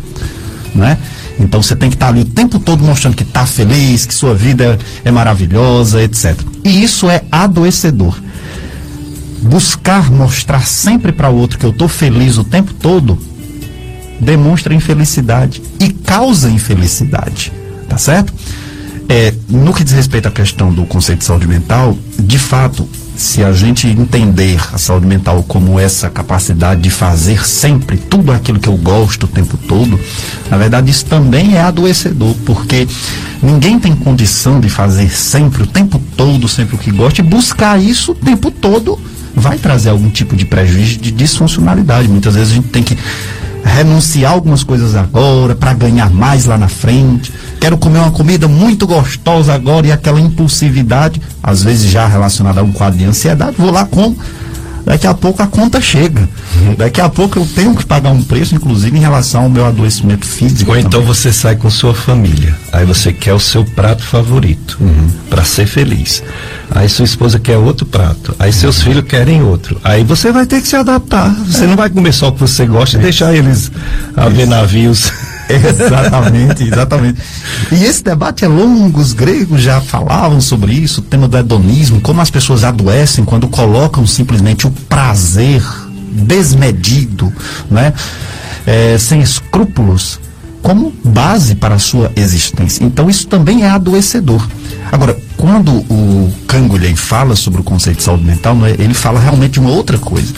[0.74, 0.98] Né?
[1.39, 4.34] Então você tem que estar ali o tempo todo mostrando que está feliz, que sua
[4.36, 6.39] vida é, maravilhosa, etc.
[6.63, 8.20] E isso é adoecedor.
[9.41, 13.17] Buscar mostrar sempre para o outro que eu estou feliz o tempo todo
[14.20, 17.52] demonstra infelicidade e causa infelicidade.
[17.89, 18.34] Tá certo?
[19.10, 22.88] É, no que diz respeito à questão do conceito de saúde mental, de fato,
[23.22, 28.60] se a gente entender a saúde mental como essa capacidade de fazer sempre tudo aquilo
[28.60, 30.00] que eu gosto o tempo todo,
[30.50, 32.88] na verdade isso também é adoecedor, porque
[33.42, 37.80] ninguém tem condição de fazer sempre, o tempo todo, sempre o que gosta, e buscar
[37.80, 39.00] isso o tempo todo
[39.36, 42.08] vai trazer algum tipo de prejuízo, de disfuncionalidade.
[42.08, 42.98] Muitas vezes a gente tem que
[43.64, 47.32] renunciar algumas coisas agora para ganhar mais lá na frente.
[47.62, 52.63] Quero comer uma comida muito gostosa agora e aquela impulsividade, às vezes já relacionada a
[52.63, 54.15] um quadro de ansiedade, vou lá com
[54.84, 56.28] daqui a pouco a conta chega.
[56.76, 60.26] Daqui a pouco eu tenho que pagar um preço, inclusive em relação ao meu adoecimento
[60.26, 60.71] físico.
[60.71, 62.58] Ou então você sai com sua família.
[62.71, 65.08] Aí você quer o seu prato favorito uhum.
[65.30, 66.24] para ser feliz.
[66.71, 68.36] Aí sua esposa quer outro prato.
[68.39, 68.86] Aí seus uhum.
[68.86, 69.80] filhos querem outro.
[69.84, 71.30] Aí você vai ter que se adaptar.
[71.45, 71.67] Você é.
[71.67, 73.00] não vai comer só o que você gosta é.
[73.00, 73.71] e deixar eles
[74.17, 75.12] a ver navios.
[75.70, 77.22] exatamente, exatamente.
[77.72, 82.02] E esse debate é longo, os gregos já falavam sobre isso, o tema do hedonismo,
[82.02, 85.64] como as pessoas adoecem quando colocam simplesmente o prazer
[86.12, 87.32] desmedido,
[87.70, 87.94] né?
[88.66, 90.20] É, sem escrúpulos,
[90.62, 92.84] como base para a sua existência.
[92.84, 94.48] Então isso também é adoecedor.
[94.92, 99.60] Agora, quando o Canguilhem fala sobre o conceito de saúde mental, é, ele fala realmente
[99.60, 100.34] uma outra coisa.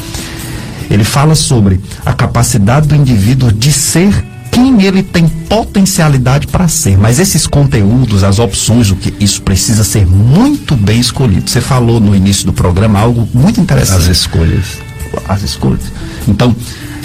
[0.89, 6.97] Ele fala sobre a capacidade do indivíduo de ser quem ele tem potencialidade para ser.
[6.97, 11.49] Mas esses conteúdos, as opções, o que isso precisa ser muito bem escolhido.
[11.49, 14.03] Você falou no início do programa algo muito interessante.
[14.03, 14.65] As escolhas.
[15.27, 15.81] As escolhas.
[16.27, 16.55] Então,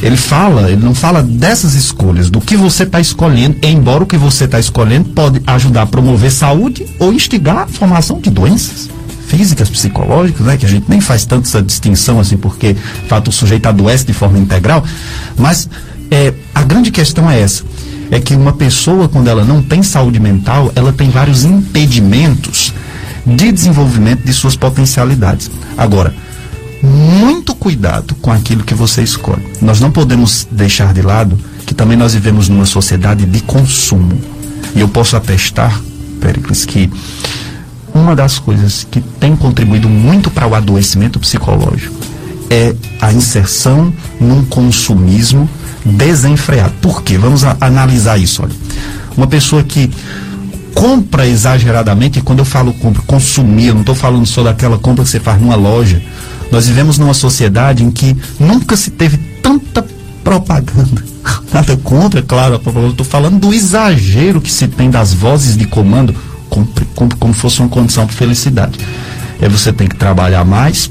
[0.02, 4.16] ele fala, ele não fala dessas escolhas, do que você está escolhendo, embora o que
[4.16, 8.88] você está escolhendo pode ajudar a promover saúde ou instigar a formação de doenças
[9.26, 13.28] físicas, psicológicas, né, que a gente nem faz tanto essa distinção assim, porque de fato
[13.28, 14.82] o sujeito adoece de forma integral,
[15.37, 15.68] mas
[16.11, 17.64] é, a grande questão é essa.
[18.11, 22.73] É que uma pessoa, quando ela não tem saúde mental, ela tem vários impedimentos
[23.27, 25.51] de desenvolvimento de suas potencialidades.
[25.77, 26.14] Agora,
[26.83, 29.42] muito cuidado com aquilo que você escolhe.
[29.61, 34.18] Nós não podemos deixar de lado que também nós vivemos numa sociedade de consumo.
[34.75, 35.79] E eu posso atestar,
[36.21, 36.90] Pericles, que
[37.94, 41.97] uma das coisas que tem contribuído muito para o adoecimento psicológico
[42.49, 45.49] é a inserção num consumismo
[45.85, 46.75] desenfreado.
[46.81, 47.19] Por quê?
[47.19, 48.43] Vamos a, analisar isso.
[48.43, 48.53] Olha.
[49.17, 49.91] Uma pessoa que
[50.75, 55.05] compra exageradamente, e quando eu falo compra, consumir, eu não estou falando só daquela compra
[55.05, 56.01] que você faz numa loja.
[56.53, 59.85] Nós vivemos numa sociedade em que nunca se teve tanta
[60.23, 61.05] propaganda.
[61.53, 62.61] Nada contra, claro,
[62.91, 66.14] estou falando do exagero que se tem das vozes de comando,
[66.49, 68.79] como, como, como fosse uma condição de felicidade.
[69.41, 70.91] É você tem que trabalhar mais,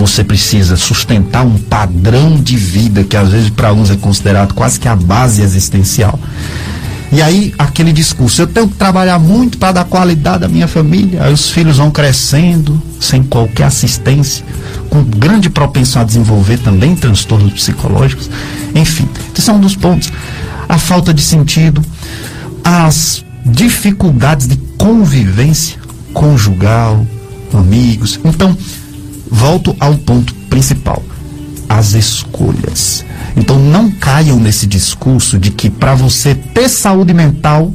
[0.00, 4.80] você precisa sustentar um padrão de vida que às vezes para uns é considerado quase
[4.80, 6.18] que a base existencial.
[7.12, 11.24] E aí, aquele discurso, eu tenho que trabalhar muito para dar qualidade à minha família.
[11.24, 14.44] Aí os filhos vão crescendo sem qualquer assistência,
[14.88, 18.30] com grande propensão a desenvolver também transtornos psicológicos.
[18.74, 20.10] Enfim, esse é um dos pontos.
[20.66, 21.84] A falta de sentido,
[22.64, 25.78] as dificuldades de convivência
[26.14, 27.04] conjugal,
[27.52, 28.18] amigos.
[28.24, 28.56] Então,
[29.30, 31.02] Volto ao ponto principal:
[31.68, 33.04] as escolhas.
[33.36, 37.72] Então não caiam nesse discurso de que para você ter saúde mental,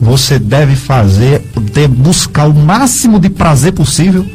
[0.00, 1.42] você deve fazer,
[1.90, 4.26] buscar o máximo de prazer possível,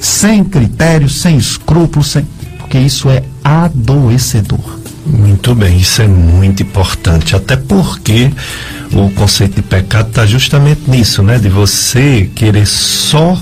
[0.00, 2.26] sem critérios, sem escrúpulos, sem,
[2.58, 4.76] porque isso é adoecedor.
[5.06, 8.30] Muito bem, isso é muito importante, até porque
[8.92, 11.38] o conceito de pecado está justamente nisso, né?
[11.38, 13.40] De você querer só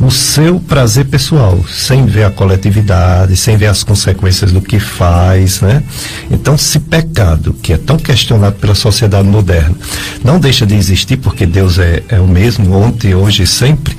[0.00, 5.60] o seu prazer pessoal, sem ver a coletividade, sem ver as consequências do que faz,
[5.60, 5.82] né?
[6.30, 9.74] Então, se pecado, que é tão questionado pela sociedade moderna,
[10.22, 13.96] não deixa de existir porque Deus é, é o mesmo ontem, hoje e sempre,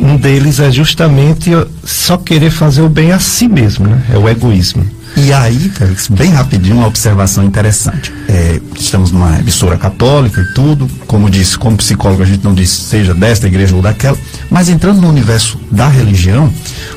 [0.00, 1.50] um deles é justamente
[1.84, 4.02] só querer fazer o bem a si mesmo, né?
[4.12, 4.84] É o egoísmo.
[5.16, 8.12] E aí, Félix, bem rapidinho, uma observação interessante.
[8.28, 12.68] É, estamos numa emissora católica e tudo, como disse, como psicólogo a gente não diz
[12.68, 14.16] seja desta igreja ou daquela,
[14.50, 16.52] mas entrando no universo da religião,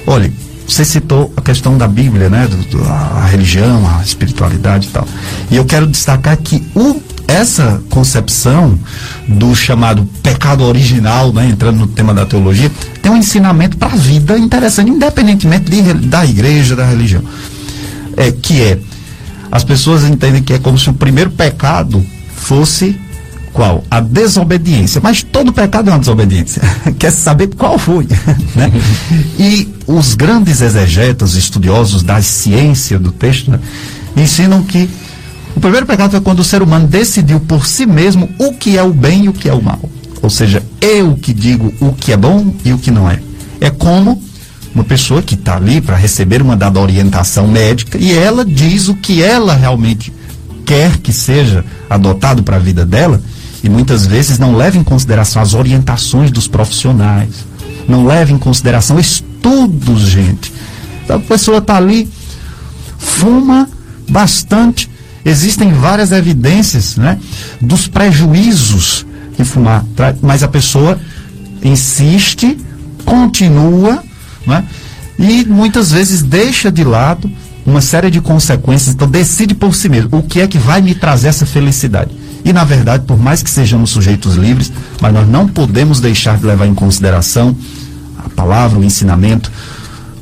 [0.05, 0.29] olha,
[0.67, 2.45] você citou a questão da Bíblia, né?
[2.45, 5.07] Do, do, a religião, a espiritualidade e tal.
[5.49, 8.77] E eu quero destacar que o essa concepção
[9.27, 12.71] do chamado pecado original, né, entrando no tema da teologia,
[13.03, 17.21] tem um ensinamento para a vida interessante, independentemente de, da igreja, da religião.
[18.19, 18.77] É, que é,
[19.51, 22.05] as pessoas entendem que é como se o primeiro pecado
[22.35, 22.99] fosse
[23.53, 23.83] qual?
[23.89, 25.01] A desobediência.
[25.03, 26.61] Mas todo pecado é uma desobediência.
[26.99, 28.07] Quer saber qual foi.
[28.55, 28.71] né?
[29.39, 33.59] E os grandes exegetas, estudiosos da ciência do texto, né,
[34.15, 34.89] ensinam que
[35.55, 38.83] o primeiro pecado foi quando o ser humano decidiu por si mesmo o que é
[38.83, 39.79] o bem e o que é o mal.
[40.21, 43.19] Ou seja, eu que digo o que é bom e o que não é.
[43.59, 44.21] É como
[44.73, 48.95] uma pessoa que está ali para receber uma dada orientação médica e ela diz o
[48.95, 50.13] que ela realmente
[50.65, 53.21] quer que seja adotado para a vida dela
[53.63, 57.29] e muitas vezes não leva em consideração as orientações dos profissionais,
[57.87, 60.53] não leva em consideração estudos, gente.
[61.03, 62.09] Então a pessoa está ali,
[62.97, 63.67] fuma
[64.07, 64.89] bastante,
[65.25, 67.19] existem várias evidências né,
[67.59, 69.05] dos prejuízos
[69.35, 70.99] que fumar traz, mas a pessoa
[71.63, 72.57] insiste,
[73.05, 74.03] continua,
[74.49, 74.65] né,
[75.17, 77.31] e muitas vezes deixa de lado
[77.65, 80.95] uma série de consequências, então decide por si mesmo o que é que vai me
[80.95, 82.11] trazer essa felicidade.
[82.43, 86.45] E na verdade, por mais que sejamos sujeitos livres, mas nós não podemos deixar de
[86.45, 87.55] levar em consideração
[88.17, 89.51] a palavra, o ensinamento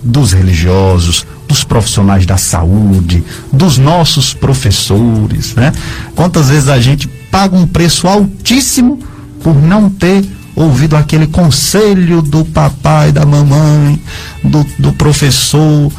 [0.03, 5.71] dos religiosos, dos profissionais da saúde, dos nossos professores, né?
[6.15, 8.99] Quantas vezes a gente paga um preço altíssimo
[9.41, 10.25] por não ter
[10.57, 14.01] ouvido aquele conselho do papai, da mamãe,
[14.43, 15.91] do, do professor,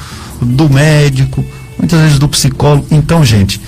[0.42, 1.44] do médico,
[1.79, 2.87] muitas vezes do psicólogo.
[2.90, 3.61] Então, gente,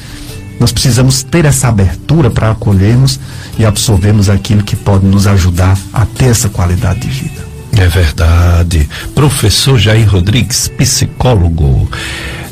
[0.59, 3.21] nós precisamos ter essa abertura para acolhermos
[3.57, 7.47] e absorvermos aquilo que pode nos ajudar a ter essa qualidade de vida.
[7.77, 8.89] É verdade.
[9.15, 11.89] Professor Jair Rodrigues, psicólogo.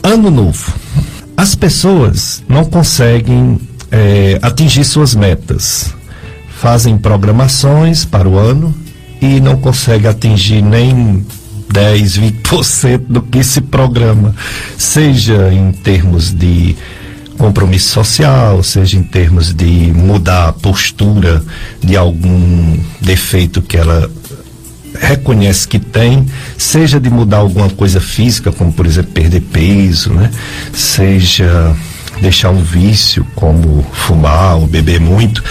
[0.03, 0.73] Ano novo.
[1.37, 5.93] As pessoas não conseguem é, atingir suas metas.
[6.61, 8.75] Fazem programações para o ano
[9.21, 11.25] e não conseguem atingir nem
[11.71, 14.35] 10, 20% do que se programa,
[14.77, 16.77] seja em termos de
[17.37, 21.43] compromisso social, seja em termos de mudar a postura
[21.81, 24.11] de algum defeito que ela
[24.99, 30.31] reconhece que tem, seja de mudar alguma coisa física, como por exemplo perder peso, né?
[30.73, 31.77] Seja
[32.21, 35.43] deixar um vício como fumar ou beber muito,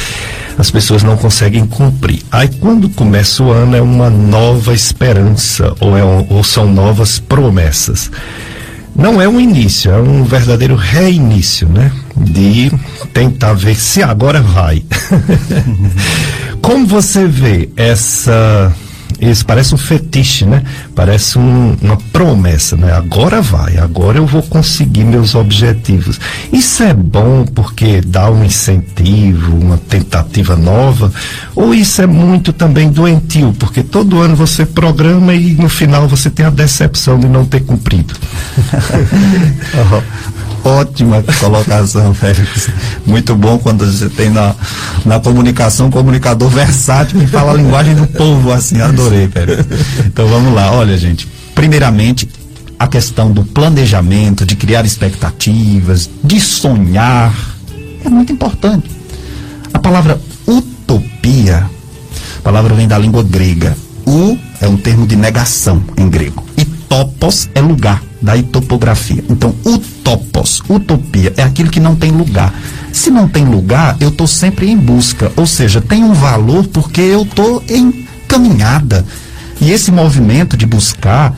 [0.57, 2.21] as pessoas não conseguem cumprir.
[2.31, 8.09] Aí quando começa o ano é uma nova esperança ou, é ou são novas promessas.
[8.95, 11.91] Não é um início, é um verdadeiro reinício, né?
[12.15, 12.71] De
[13.13, 14.83] tentar ver se agora vai.
[16.63, 18.73] Como você vê essa
[19.19, 20.63] isso parece um fetiche, né?
[20.95, 22.93] Parece um, uma promessa, né?
[22.93, 26.19] Agora vai, agora eu vou conseguir meus objetivos.
[26.51, 31.11] Isso é bom porque dá um incentivo, uma tentativa nova,
[31.55, 36.29] ou isso é muito também doentio, porque todo ano você programa e no final você
[36.29, 38.13] tem a decepção de não ter cumprido.
[40.67, 42.69] Ótima colocação, Félix.
[43.05, 44.53] Muito bom quando você tem na,
[45.05, 49.65] na comunicação um comunicador versátil que fala a linguagem do povo, assim, adorei, Félix.
[50.05, 51.25] Então vamos lá, olha, gente.
[51.55, 52.29] Primeiramente,
[52.77, 57.33] a questão do planejamento, de criar expectativas, de sonhar,
[58.03, 58.91] é muito importante.
[59.73, 61.65] A palavra utopia,
[62.39, 63.75] a palavra vem da língua grega.
[64.05, 66.43] U é um termo de negação em grego.
[66.57, 69.23] E topos é lugar, daí topografia.
[69.29, 72.53] Então, utopos, utopia, é aquilo que não tem lugar.
[72.91, 75.31] Se não tem lugar, eu estou sempre em busca.
[75.35, 79.05] Ou seja, tem um valor porque eu estou em caminhada.
[79.61, 81.35] E esse movimento de buscar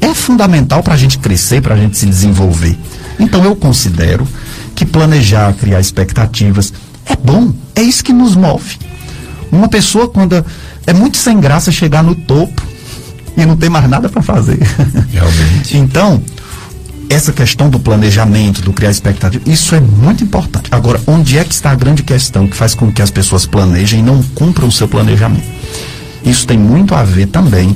[0.00, 2.76] é fundamental para a gente crescer, para a gente se desenvolver.
[3.18, 4.26] Então, eu considero
[4.74, 6.72] que planejar, criar expectativas
[7.04, 8.78] é bom, é isso que nos move.
[9.50, 10.44] Uma pessoa, quando
[10.86, 12.62] é muito sem graça chegar no topo
[13.38, 14.58] e não tem mais nada para fazer.
[15.10, 15.76] Realmente.
[15.76, 16.20] então,
[17.08, 20.68] essa questão do planejamento, do criar expectativa, isso é muito importante.
[20.70, 24.00] Agora, onde é que está a grande questão que faz com que as pessoas planejem
[24.00, 25.46] e não cumpram o seu planejamento?
[26.24, 27.74] Isso tem muito a ver também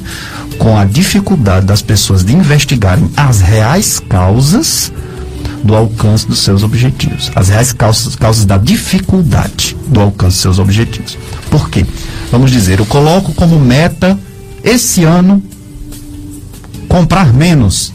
[0.58, 4.92] com a dificuldade das pessoas de investigarem as reais causas
[5.62, 7.30] do alcance dos seus objetivos.
[7.34, 11.16] As reais causas, causas da dificuldade do alcance dos seus objetivos.
[11.50, 11.86] Por quê?
[12.30, 14.18] Vamos dizer, eu coloco como meta
[14.64, 15.42] esse ano
[16.88, 17.92] comprar menos,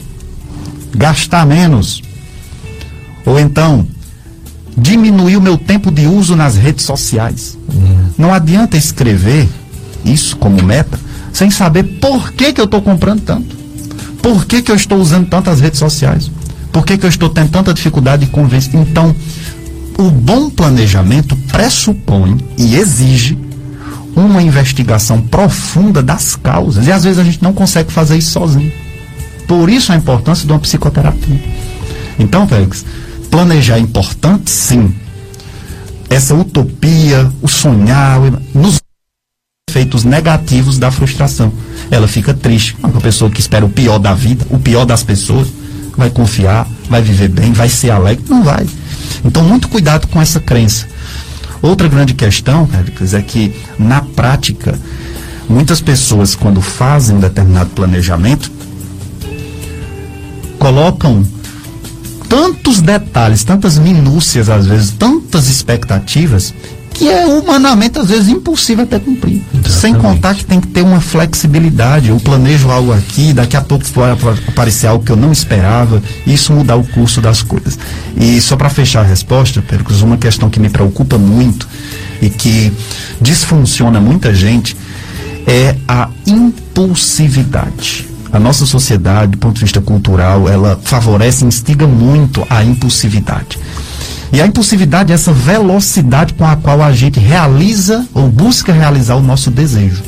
[0.96, 2.02] gastar menos,
[3.26, 3.88] ou então
[4.78, 7.58] diminuir o meu tempo de uso nas redes sociais.
[7.74, 8.10] Uhum.
[8.18, 9.48] Não adianta escrever
[10.06, 11.00] isso como meta
[11.34, 13.56] sem saber por que, que eu estou comprando tanto.
[14.22, 16.32] Por que, que eu estou usando tantas redes sociais?
[16.72, 18.74] Por que, que eu estou tendo tanta dificuldade de convencer?
[18.76, 19.16] Então,
[19.98, 23.38] o bom planejamento pressupõe e exige
[24.26, 26.88] uma investigação profunda das causas.
[26.88, 28.72] E às vezes a gente não consegue fazer isso sozinho.
[29.48, 31.40] Por isso a importância de uma psicoterapia.
[32.20, 32.84] Então, Félix,
[33.30, 34.94] planejar é importante, sim.
[36.10, 38.20] Essa utopia, o sonhar,
[38.54, 38.80] nos
[39.70, 41.54] efeitos negativos da frustração.
[41.92, 42.76] Ela fica triste.
[42.82, 45.48] Uma pessoa que espera o pior da vida, o pior das pessoas,
[45.96, 48.26] vai confiar, vai viver bem, vai ser alegre.
[48.28, 48.66] Não vai.
[49.24, 50.88] Então, muito cuidado com essa crença.
[51.62, 54.78] Outra grande questão, Félix, é que na prática,
[55.50, 58.52] muitas pessoas, quando fazem um determinado planejamento,
[60.60, 61.26] colocam
[62.30, 66.54] tantos detalhes, tantas minúcias, às vezes, tantas expectativas,
[66.98, 69.44] que é humanamente, às vezes, impossível até cumprir.
[69.54, 69.72] Exatamente.
[69.72, 72.10] Sem contar que tem que ter uma flexibilidade.
[72.10, 74.12] Eu planejo algo aqui, daqui a pouco vai
[74.48, 77.78] aparecer algo que eu não esperava, e isso mudar o curso das coisas.
[78.20, 81.68] E só para fechar a resposta, Percos, uma questão que me preocupa muito
[82.22, 82.74] e que
[83.22, 84.76] disfunciona muita gente
[85.46, 88.08] é a impulsividade.
[88.32, 93.58] A nossa sociedade, do ponto de vista cultural, ela favorece e instiga muito a impulsividade.
[94.32, 99.16] E a impulsividade é essa velocidade com a qual a gente realiza ou busca realizar
[99.16, 100.04] o nosso desejo.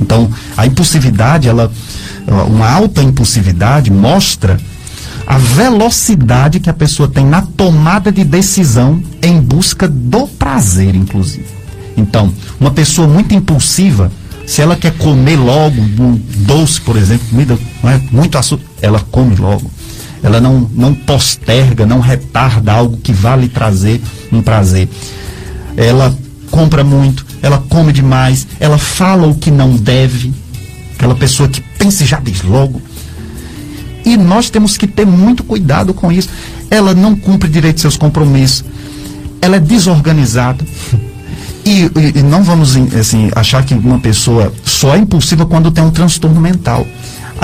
[0.00, 1.70] Então, a impulsividade, ela,
[2.48, 4.58] uma alta impulsividade mostra
[5.26, 11.46] a velocidade que a pessoa tem na tomada de decisão em busca do prazer, inclusive.
[11.96, 14.10] Então, uma pessoa muito impulsiva,
[14.46, 19.36] se ela quer comer logo um doce, por exemplo, comida é, muito açúcar, ela come
[19.36, 19.70] logo
[20.24, 24.00] ela não, não posterga, não retarda algo que vale trazer
[24.32, 24.88] um prazer.
[25.76, 26.16] Ela
[26.50, 30.32] compra muito, ela come demais, ela fala o que não deve,
[30.94, 32.80] aquela pessoa que pensa e já diz logo.
[34.02, 36.30] E nós temos que ter muito cuidado com isso.
[36.70, 38.64] Ela não cumpre direito seus compromissos,
[39.42, 40.64] ela é desorganizada.
[41.66, 45.82] E, e, e, não vamos assim, achar que uma pessoa só é impulsiva quando tem
[45.82, 46.86] um transtorno mental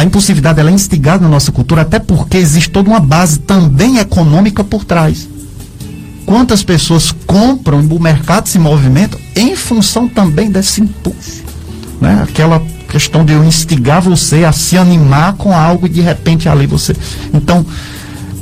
[0.01, 3.99] a impulsividade ela é instigada na nossa cultura, até porque existe toda uma base também
[3.99, 5.29] econômica por trás.
[6.25, 11.43] Quantas pessoas compram, o mercado se movimenta em função também desse impulso.
[12.01, 12.19] Né?
[12.23, 16.67] Aquela questão de eu instigar você a se animar com algo e de repente ali
[16.67, 16.97] você.
[17.35, 17.67] Então,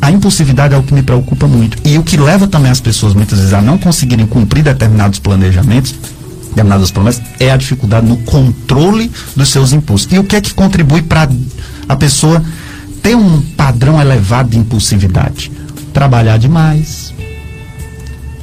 [0.00, 1.76] a impulsividade é o que me preocupa muito.
[1.84, 5.92] E o que leva também as pessoas muitas vezes a não conseguirem cumprir determinados planejamentos
[6.48, 10.10] determinadas promessas, é a dificuldade no controle dos seus impulsos.
[10.12, 11.28] E o que é que contribui para
[11.88, 12.42] a pessoa
[13.02, 15.52] ter um padrão elevado de impulsividade?
[15.92, 17.12] Trabalhar demais.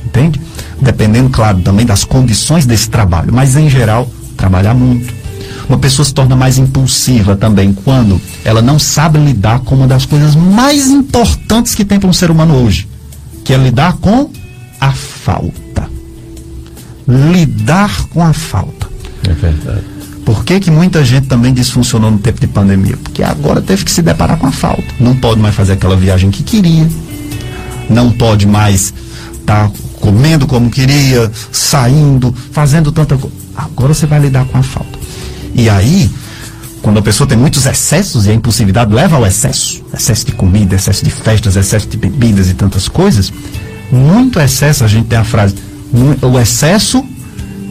[0.06, 0.40] Entende?
[0.82, 5.14] Dependendo, claro, também das condições desse trabalho, mas em geral, trabalhar muito.
[5.68, 10.06] Uma pessoa se torna mais impulsiva também quando ela não sabe lidar com uma das
[10.06, 12.88] coisas mais importantes que tem para um ser humano hoje,
[13.44, 14.30] que é lidar com
[14.80, 15.65] a falta
[17.08, 18.88] lidar com a falta.
[19.28, 19.84] É verdade.
[20.26, 22.98] Por que, que muita gente também disfuncionou no tempo de pandemia?
[22.98, 24.84] Porque agora teve que se deparar com a falta.
[25.00, 26.90] Não pode mais fazer aquela viagem que queria.
[27.88, 28.92] Não pode mais
[29.40, 33.36] estar tá comendo como queria, saindo, fazendo tanta coisa.
[33.56, 34.98] Agora você vai lidar com a falta.
[35.54, 36.10] E aí,
[36.82, 40.76] quando a pessoa tem muitos excessos e a impulsividade leva ao excesso, excesso de comida,
[40.76, 43.32] excesso de festas, excesso de bebidas e tantas coisas,
[43.92, 45.56] muito excesso, a gente tem a frase,
[46.22, 47.04] o excesso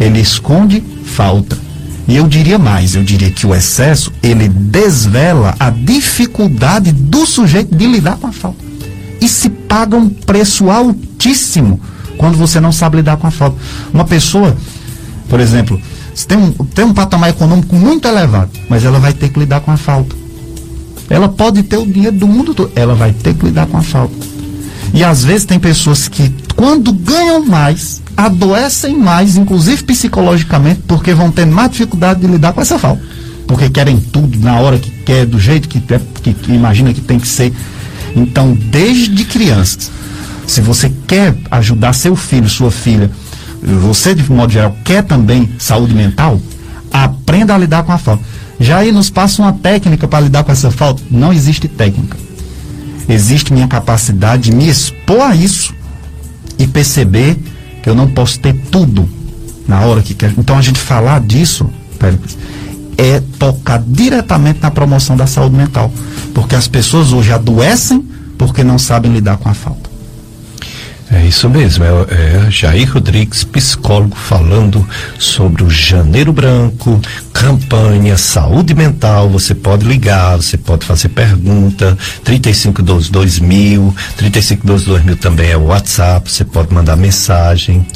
[0.01, 1.59] ele esconde falta.
[2.07, 7.75] E eu diria mais, eu diria que o excesso ele desvela a dificuldade do sujeito
[7.75, 8.62] de lidar com a falta.
[9.21, 11.81] E se paga um preço altíssimo
[12.19, 13.57] quando você não sabe lidar com a falta.
[13.93, 14.55] Uma pessoa,
[15.29, 15.81] por exemplo,
[16.29, 19.71] tem um, tem um patamar econômico muito elevado, mas ela vai ter que lidar com
[19.71, 20.15] a falta.
[21.09, 23.83] Ela pode ter o dinheiro do mundo todo, ela vai ter que lidar com a
[23.83, 24.34] falta.
[24.95, 31.33] E às vezes tem pessoas que, quando ganham mais, adoecem mais, inclusive psicologicamente, porque vão
[31.33, 33.03] ter mais dificuldade de lidar com essa falta.
[33.45, 37.19] Porque querem tudo na hora que quer, do jeito que, que, que imagina que tem
[37.19, 37.53] que ser.
[38.15, 39.91] Então, desde crianças,
[40.47, 43.11] se você quer ajudar seu filho, sua filha,
[43.61, 46.41] você de modo geral quer também saúde mental,
[46.93, 48.23] aprenda a lidar com a falta.
[48.61, 51.03] Já aí nos passa uma técnica para lidar com essa falta?
[51.11, 52.24] Não existe técnica
[53.09, 55.75] existe minha capacidade de me expor a isso
[56.59, 57.37] e perceber
[57.83, 59.09] que eu não posso ter tudo
[59.67, 60.33] na hora que quer.
[60.37, 61.69] Então a gente falar disso,
[62.97, 65.93] é tocar diretamente na promoção da saúde mental.
[66.33, 68.05] Porque as pessoas hoje adoecem
[68.37, 69.84] porque não sabem lidar com a falta.
[71.11, 74.87] É isso mesmo, é, é Jair Rodrigues, psicólogo, falando
[75.19, 77.01] sobre o Janeiro Branco,
[77.33, 79.29] campanha, saúde mental.
[79.29, 81.97] Você pode ligar, você pode fazer pergunta.
[82.25, 87.87] 3512 2000, 3512 2000 também é o WhatsApp, você pode mandar mensagem.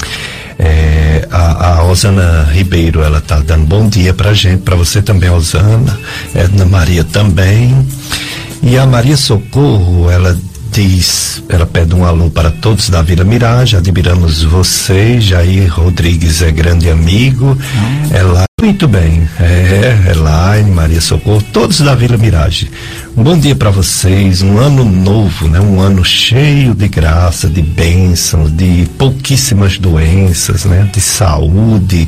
[0.57, 5.29] É, a, a Osana Ribeiro, ela tá dando bom dia pra gente, pra você também,
[5.29, 5.97] Osana.
[6.35, 7.87] Edna Maria também.
[8.61, 10.37] E a Maria Socorro, ela
[10.87, 16.51] diz, ela pede um alô para todos da Vila Mirage, admiramos você, Jair Rodrigues é
[16.51, 18.15] grande amigo, ah.
[18.15, 22.71] ela muito bem, é, Elaine, Maria Socorro, todos da Vila Mirage.
[23.15, 25.59] Um bom dia para vocês, um ano novo, né?
[25.59, 30.89] Um ano cheio de graça, de bênçãos, de pouquíssimas doenças, né?
[30.93, 32.07] De saúde,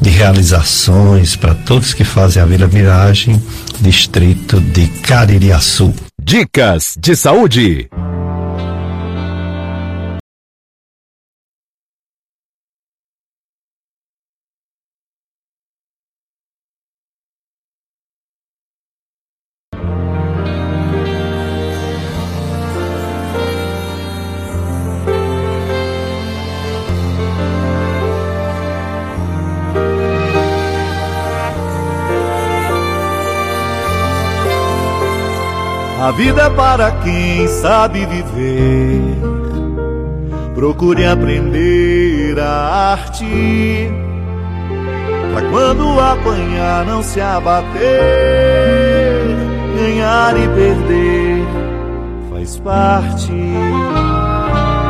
[0.00, 3.40] de realizações para todos que fazem a Vila Miragem,
[3.80, 5.92] distrito de Caririaçu.
[6.28, 7.88] Dicas de saúde.
[36.08, 39.02] A vida é para quem sabe viver.
[40.54, 43.90] Procure aprender a arte.
[45.34, 47.82] Pra quando apanhar, não se abater.
[49.76, 51.46] Ganhar e perder
[52.30, 53.32] faz parte.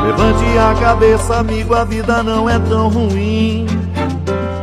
[0.06, 3.66] Levante a cabeça, amigo, a vida não é tão ruim.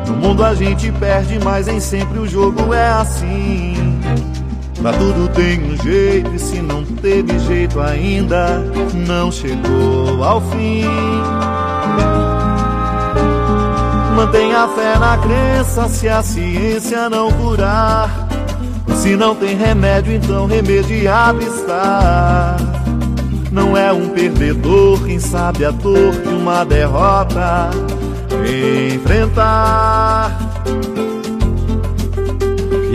[0.08, 3.85] No mundo a gente perde, mas nem sempre o jogo é assim.
[4.86, 8.60] Pra tudo tem um jeito e se não teve jeito ainda,
[9.08, 10.86] não chegou ao fim.
[14.16, 18.28] Mantenha fé na crença se a ciência não curar.
[18.96, 22.56] Se não tem remédio, então remediado está.
[23.52, 27.72] Não é um perdedor quem sabe a dor de uma derrota
[28.94, 30.45] enfrentar.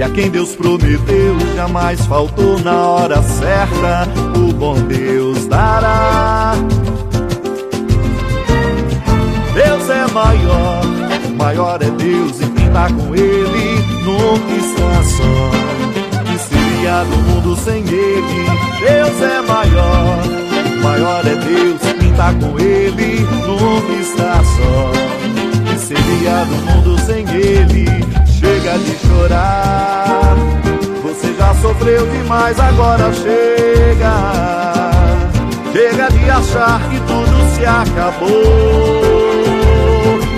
[0.00, 6.54] E a quem Deus prometeu jamais faltou na hora certa, o bom Deus dará.
[9.52, 10.82] Deus é maior,
[11.36, 16.22] maior é Deus e quem tá com Ele nunca está só.
[16.24, 18.46] Que seria do mundo sem Ele?
[18.80, 20.16] Deus é maior,
[20.82, 25.70] maior é Deus e quem tá com Ele nunca está só.
[25.70, 28.19] Que seria do mundo sem Ele?
[28.60, 30.36] Chega de chorar.
[31.02, 34.12] Você já sofreu demais, agora chega.
[35.72, 38.28] Chega de achar que tudo se acabou.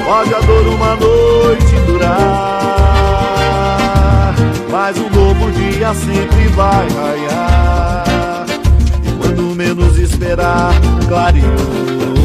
[0.05, 2.75] Pode a dor uma noite durar.
[4.71, 8.47] Mas um novo dia sempre vai raiar.
[9.05, 10.73] E quando menos esperar,
[11.09, 12.22] clareou.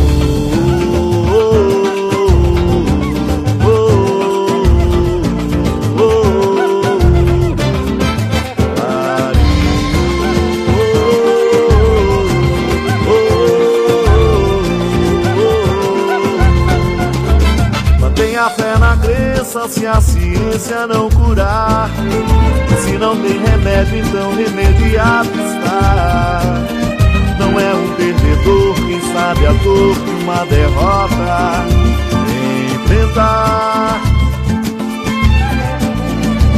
[19.68, 21.89] Se a ciência não curar.
[22.84, 26.41] Se não tem remédio, então remediado está.
[27.39, 31.65] Não é um perdedor quem sabe a dor de uma derrota
[32.76, 34.01] enfrentar.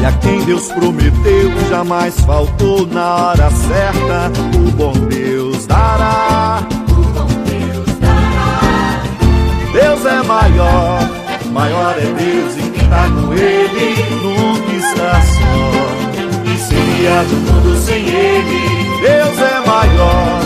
[0.02, 6.64] E a quem Deus prometeu jamais faltou na hora certa, o bom Deus dará.
[9.74, 11.00] Deus é maior,
[11.52, 12.59] maior é Deus
[12.90, 15.46] está com ele, nunca está só.
[16.44, 18.90] Que seria do mundo sem ele?
[19.02, 20.42] Deus é maior,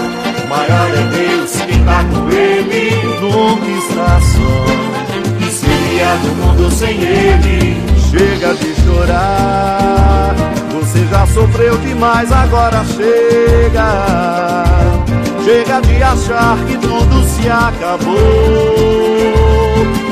[0.50, 2.92] maior é Deus que está com ele,
[3.22, 4.66] nunca está só.
[5.40, 7.82] Que seria do mundo sem ele?
[8.12, 10.36] Chega de chorar,
[10.72, 14.64] você já sofreu demais, agora chega.
[15.44, 18.14] Chega de achar que tudo se acabou.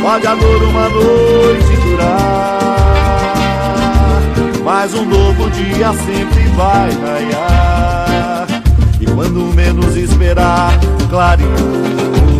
[0.01, 1.80] Pode a dor uma noite
[4.63, 8.47] mas um novo dia sempre vai raiar.
[8.99, 10.71] E quando menos esperar,
[11.09, 12.30] clareou.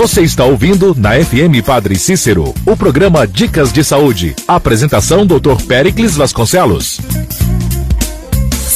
[0.00, 4.34] Você está ouvindo na FM Padre Cícero, o programa Dicas de Saúde.
[4.48, 5.62] Apresentação Dr.
[5.68, 6.98] Pericles Vasconcelos.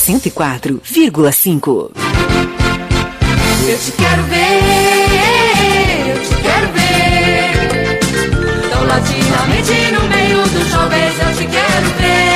[0.05, 1.93] 104,5
[3.67, 4.61] Eu te quero ver,
[6.09, 8.01] eu te quero ver.
[8.69, 12.35] Tão latidamente no meio dos jovens, eu te quero ver.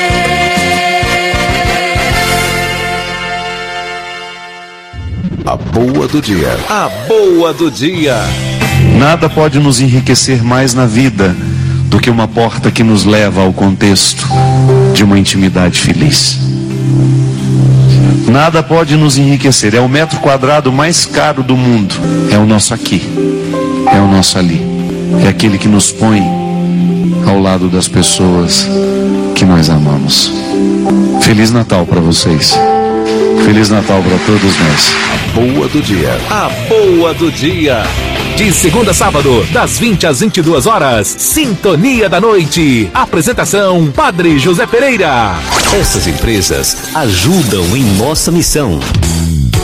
[5.45, 6.59] A boa do dia.
[6.71, 8.48] A boa do dia.
[8.99, 11.35] Nada pode nos enriquecer mais na vida
[11.85, 14.27] do que uma porta que nos leva ao contexto
[14.93, 16.37] de uma intimidade feliz.
[18.27, 19.73] Nada pode nos enriquecer.
[19.77, 21.95] É o metro quadrado mais caro do mundo.
[22.33, 23.01] É o nosso aqui.
[23.87, 24.61] É o nosso ali.
[25.25, 26.21] É aquele que nos põe
[27.25, 28.69] ao lado das pessoas
[29.37, 30.33] que nós amamos.
[31.23, 32.59] Feliz Natal para vocês.
[33.45, 34.95] Feliz Natal para todos nós.
[35.13, 36.19] A boa do dia.
[36.31, 37.83] A boa do dia.
[38.37, 42.91] De segunda a sábado, das 20 às 22 horas, Sintonia da Noite.
[42.95, 45.35] Apresentação: Padre José Pereira.
[45.73, 48.79] Essas empresas ajudam em nossa missão.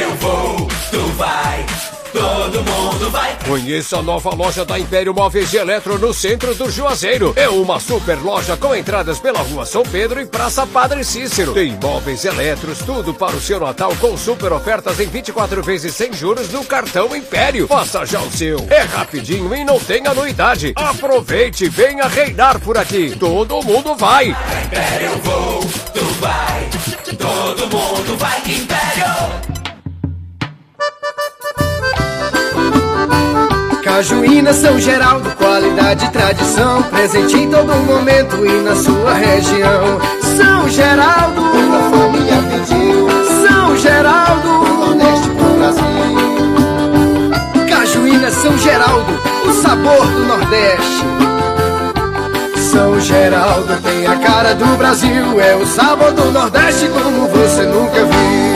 [0.04, 1.66] Eu vou, tu vai,
[2.12, 3.38] todo mundo vai.
[3.48, 7.32] Conheça a nova loja da Império Móveis e Eletro no centro do Juazeiro.
[7.38, 11.54] É uma super loja com entradas pela rua São Pedro e Praça Padre Cícero.
[11.54, 16.12] Tem móveis eletros, tudo para o seu Natal com super ofertas em 24 vezes sem
[16.12, 17.66] juros no cartão Império.
[17.66, 18.58] Faça já o seu.
[18.70, 20.74] É rapidinho e não tem anuidade.
[20.76, 23.16] Aproveite, venha reinar por aqui.
[23.18, 24.36] Todo mundo vai.
[24.66, 25.60] Império eu vou,
[25.94, 26.70] tu vai,
[27.18, 28.40] todo mundo vai.
[28.40, 29.53] Império.
[33.94, 40.00] Cajuína São Geraldo, qualidade e tradição, presente em todo momento e na sua região.
[40.36, 43.08] São Geraldo, a família pediu.
[43.48, 45.84] São Geraldo, o Nordeste pro Brasil.
[47.70, 49.14] Cajuína São Geraldo,
[49.48, 51.06] o sabor do Nordeste.
[52.72, 58.06] São Geraldo tem a cara do Brasil, é o sabor do Nordeste como você nunca
[58.06, 58.53] viu.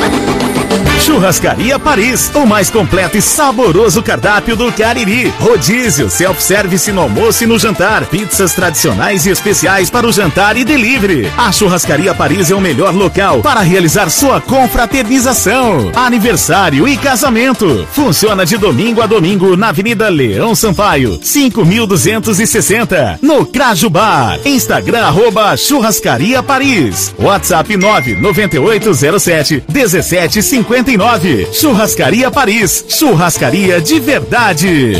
[1.08, 5.34] Churrascaria Paris, o mais completo e saboroso cardápio do Cariri.
[5.39, 10.66] Rodízio, self-service no almoço e no jantar, pizzas tradicionais e especiais para o jantar e
[10.66, 11.32] delivery.
[11.38, 17.88] A Churrascaria Paris é o melhor local para realizar sua confraternização, aniversário e casamento.
[17.93, 24.38] Funciona de domingo a domingo na Avenida Leão Sampaio, 5260, no Crajubá.
[24.43, 27.16] Instagram arroba Churrascaria Paris.
[27.18, 30.96] WhatsApp 99807 1759.
[31.53, 32.83] Churrascaria Paris.
[32.89, 34.93] Churrascaria de verdade.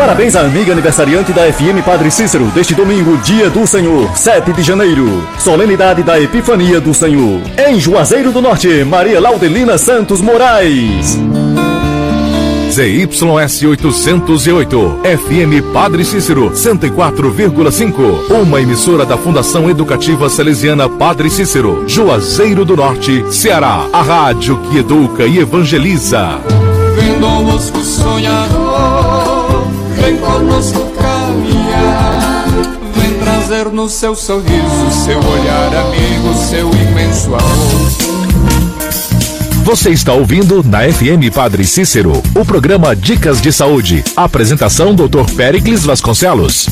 [0.09, 4.63] Parabéns à amiga aniversariante da FM Padre Cícero deste domingo, dia do Senhor, 7 de
[4.63, 5.23] janeiro.
[5.39, 7.43] Solenidade da Epifania do Senhor.
[7.59, 11.19] Em Juazeiro do Norte, Maria Laudelina Santos Moraes.
[12.73, 18.31] ZYS 808, FM Padre Cícero, 104,5.
[18.31, 23.87] Uma emissora da Fundação Educativa Salesiana Padre Cícero, Juazeiro do Norte, Ceará.
[23.93, 26.41] A rádio que educa e evangeliza.
[26.99, 28.98] Vem conosco sonhador,
[30.09, 32.47] vem conosco caminhar.
[32.95, 38.19] Vem trazer no seu sorriso, seu olhar amigo, seu imenso amor.
[39.65, 44.03] Você está ouvindo na FM Padre Cícero, o programa Dicas de Saúde.
[44.17, 45.31] Apresentação Dr.
[45.37, 46.69] Pericles Vasconcelos.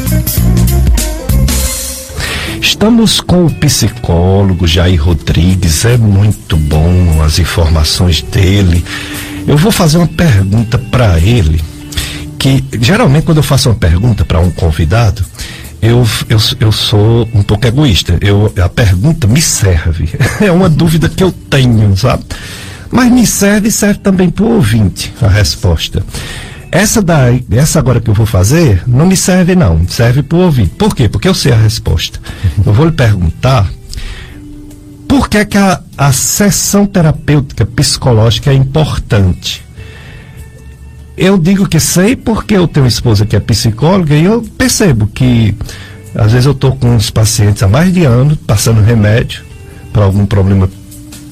[2.59, 8.83] Estamos com o psicólogo Jair Rodrigues, é muito bom as informações dele.
[9.47, 11.63] Eu vou fazer uma pergunta para ele,
[12.39, 15.25] que geralmente quando eu faço uma pergunta para um convidado,
[15.81, 18.19] eu, eu, eu sou um pouco egoísta.
[18.21, 20.09] Eu, a pergunta me serve.
[20.41, 22.25] É uma dúvida que eu tenho, sabe?
[22.91, 26.03] Mas me serve e serve também para o ouvinte a resposta.
[26.71, 30.43] Essa daí, essa agora que eu vou fazer, não me serve não, serve para o
[30.43, 30.71] ouvinte.
[30.71, 31.09] Por quê?
[31.09, 32.21] Porque eu sei a resposta.
[32.65, 33.71] Eu vou lhe perguntar
[35.09, 39.66] por que, que a, a sessão terapêutica psicológica é importante.
[41.17, 45.07] Eu digo que sei porque eu tenho uma esposa que é psicóloga e eu percebo
[45.07, 45.55] que
[46.15, 49.43] às vezes eu estou com uns pacientes há mais de ano passando remédio
[49.93, 50.69] para algum problema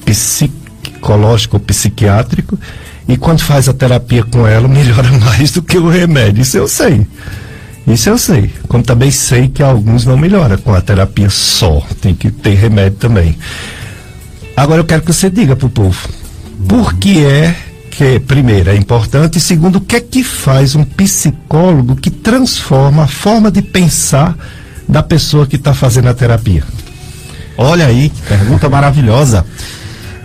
[0.03, 2.57] psicológico ou psiquiátrico
[3.07, 6.41] e quando faz a terapia com ela melhora mais do que o remédio.
[6.41, 7.05] Isso eu sei.
[7.85, 8.51] Isso eu sei.
[8.67, 11.83] Como também sei que alguns não melhoram com a terapia só.
[12.01, 13.37] Tem que ter remédio também.
[14.57, 16.09] Agora eu quero que você diga para o povo
[16.67, 17.55] por que é
[17.97, 23.03] que, primeiro, é importante, e segundo, o que é que faz um psicólogo que transforma
[23.03, 24.37] a forma de pensar
[24.87, 26.63] da pessoa que está fazendo a terapia?
[27.57, 29.45] Olha aí, que pergunta maravilhosa.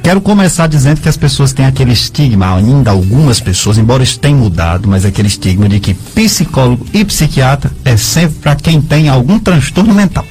[0.03, 4.35] Quero começar dizendo que as pessoas têm aquele estigma, ainda algumas pessoas, embora isso tenha
[4.35, 9.39] mudado, mas aquele estigma de que psicólogo e psiquiatra é sempre para quem tem algum
[9.39, 10.27] transtorno mental.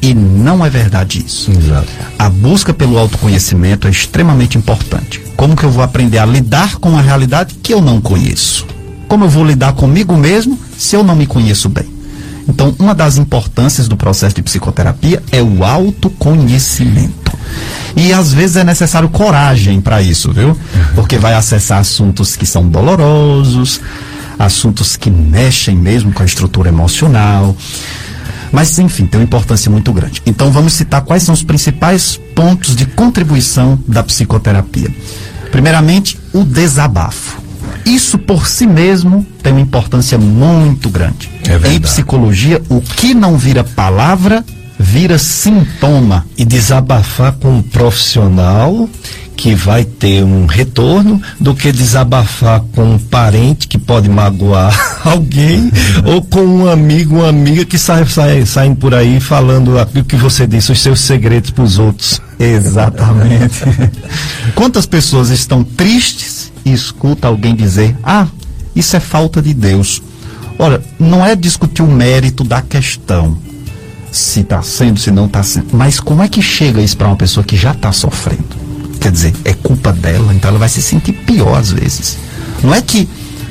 [0.00, 1.50] E não é verdade isso.
[1.50, 1.88] Exato.
[2.18, 5.25] A busca pelo autoconhecimento é extremamente importante.
[5.36, 8.66] Como que eu vou aprender a lidar com a realidade que eu não conheço?
[9.06, 11.86] Como eu vou lidar comigo mesmo se eu não me conheço bem?
[12.48, 17.36] Então, uma das importâncias do processo de psicoterapia é o autoconhecimento.
[17.96, 20.56] E às vezes é necessário coragem para isso, viu?
[20.94, 23.80] Porque vai acessar assuntos que são dolorosos,
[24.38, 27.56] assuntos que mexem mesmo com a estrutura emocional.
[28.52, 30.22] Mas, enfim, tem uma importância muito grande.
[30.24, 34.88] Então, vamos citar quais são os principais pontos de contribuição da psicoterapia.
[35.56, 37.40] Primeiramente, o desabafo.
[37.86, 41.30] Isso por si mesmo tem uma importância muito grande.
[41.48, 44.44] É em psicologia, o que não vira palavra
[44.78, 46.26] vira sintoma.
[46.36, 48.86] E desabafar com um profissional
[49.36, 54.74] que vai ter um retorno do que desabafar com um parente que pode magoar
[55.04, 55.70] alguém
[56.04, 60.16] ou com um amigo, uma amiga que sai, sai, saem por aí falando aquilo que
[60.16, 62.20] você disse, os seus segredos para os outros.
[62.38, 63.60] Exatamente.
[64.54, 68.26] Quantas pessoas estão tristes e escuta alguém dizer: "Ah,
[68.74, 70.02] isso é falta de Deus".
[70.58, 73.36] Olha, não é discutir o mérito da questão,
[74.10, 77.16] se está sendo, se não está sendo, mas como é que chega isso para uma
[77.16, 78.65] pessoa que já está sofrendo?
[79.00, 82.18] Quer dizer, é culpa dela, então ela vai se sentir pior às vezes.
[82.62, 83.08] Não é que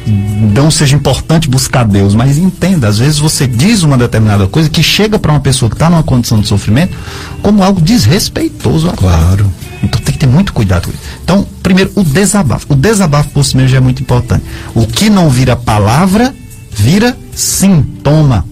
[0.07, 4.83] não seja importante buscar Deus, mas entenda, às vezes você diz uma determinada coisa que
[4.83, 6.95] chega para uma pessoa que está numa condição de sofrimento
[7.41, 8.91] como algo desrespeitoso.
[8.91, 9.51] Claro.
[9.81, 11.01] Então tem que ter muito cuidado com isso.
[11.23, 12.67] Então, primeiro, o desabafo.
[12.69, 14.43] O desabafo por si mesmo já é muito importante.
[14.73, 16.33] O que não vira palavra,
[16.71, 18.45] vira sintoma.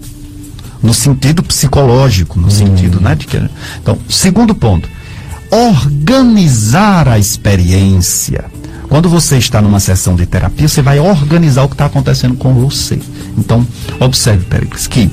[0.82, 3.14] No sentido psicológico, no sentido, né?
[3.14, 3.40] De que,
[3.80, 4.88] então, segundo ponto,
[5.54, 8.44] organizar a experiência.
[8.88, 12.52] Quando você está numa sessão de terapia, você vai organizar o que está acontecendo com
[12.54, 12.98] você.
[13.38, 13.66] Então,
[14.00, 15.08] observe, Pericles, que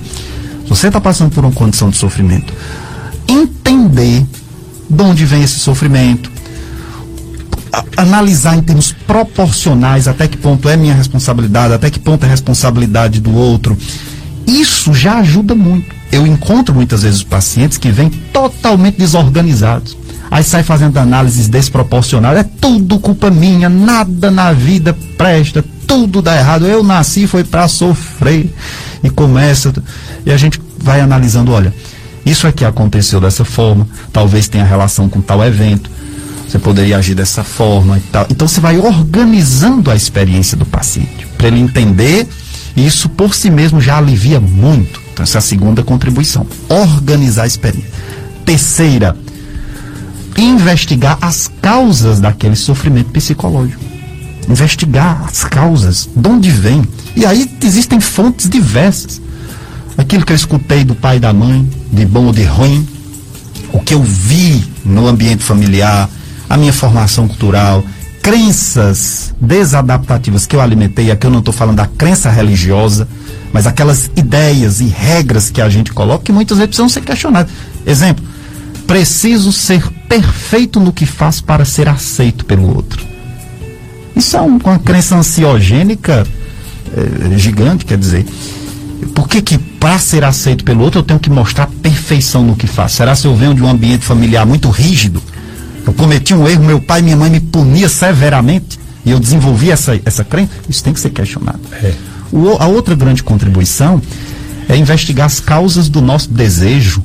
[0.67, 2.53] você está passando por uma condição de sofrimento,
[3.27, 4.25] entender
[4.89, 6.31] de onde vem esse sofrimento,
[7.95, 13.21] analisar em termos proporcionais até que ponto é minha responsabilidade, até que ponto é responsabilidade
[13.21, 13.77] do outro,
[14.47, 15.95] isso já ajuda muito.
[16.11, 20.00] Eu encontro muitas vezes pacientes que vêm totalmente desorganizados.
[20.31, 22.39] Aí sai fazendo análises desproporcionais.
[22.39, 26.65] É tudo culpa minha, nada na vida presta, tudo dá errado.
[26.65, 28.49] Eu nasci foi para sofrer.
[29.03, 29.73] E começa.
[30.25, 31.73] E a gente vai analisando, olha,
[32.25, 35.89] isso aqui aconteceu dessa forma, talvez tenha relação com tal evento.
[36.47, 38.25] Você poderia agir dessa forma e tal.
[38.29, 42.27] Então você vai organizando a experiência do paciente para ele entender
[42.75, 45.01] e isso por si mesmo já alivia muito.
[45.11, 46.45] Então essa é a segunda contribuição.
[46.69, 47.89] Organizar a experiência.
[48.45, 49.15] Terceira,
[50.37, 53.81] investigar as causas daquele sofrimento psicológico.
[54.49, 56.83] Investigar as causas, de onde vem.
[57.15, 59.21] E aí existem fontes diversas.
[59.97, 62.87] Aquilo que eu escutei do pai e da mãe, de bom ou de ruim,
[63.71, 66.09] o que eu vi no ambiente familiar,
[66.49, 67.83] a minha formação cultural,
[68.21, 73.07] crenças desadaptativas que eu alimentei, aqui eu não estou falando da crença religiosa,
[73.51, 77.51] mas aquelas ideias e regras que a gente coloca que muitas vezes precisam ser questionadas.
[77.85, 78.23] Exemplo,
[78.85, 79.83] preciso ser
[80.19, 83.01] perfeito no que faz para ser aceito pelo outro.
[84.13, 86.27] Isso é um- uma crença ansiogênica
[86.93, 88.25] eh, gigante, quer dizer.
[89.15, 92.67] Por que que para ser aceito pelo outro eu tenho que mostrar perfeição no que
[92.67, 92.97] faço?
[92.97, 95.23] Será se eu venho de um ambiente familiar muito rígido?
[95.87, 99.71] Eu cometi um erro, meu pai e minha mãe me punia severamente e eu desenvolvi
[99.71, 100.51] essa, essa crença?
[100.67, 101.59] Isso tem que ser questionado.
[102.31, 104.01] O- a outra grande contribuição
[104.67, 107.01] é investigar as causas do nosso desejo.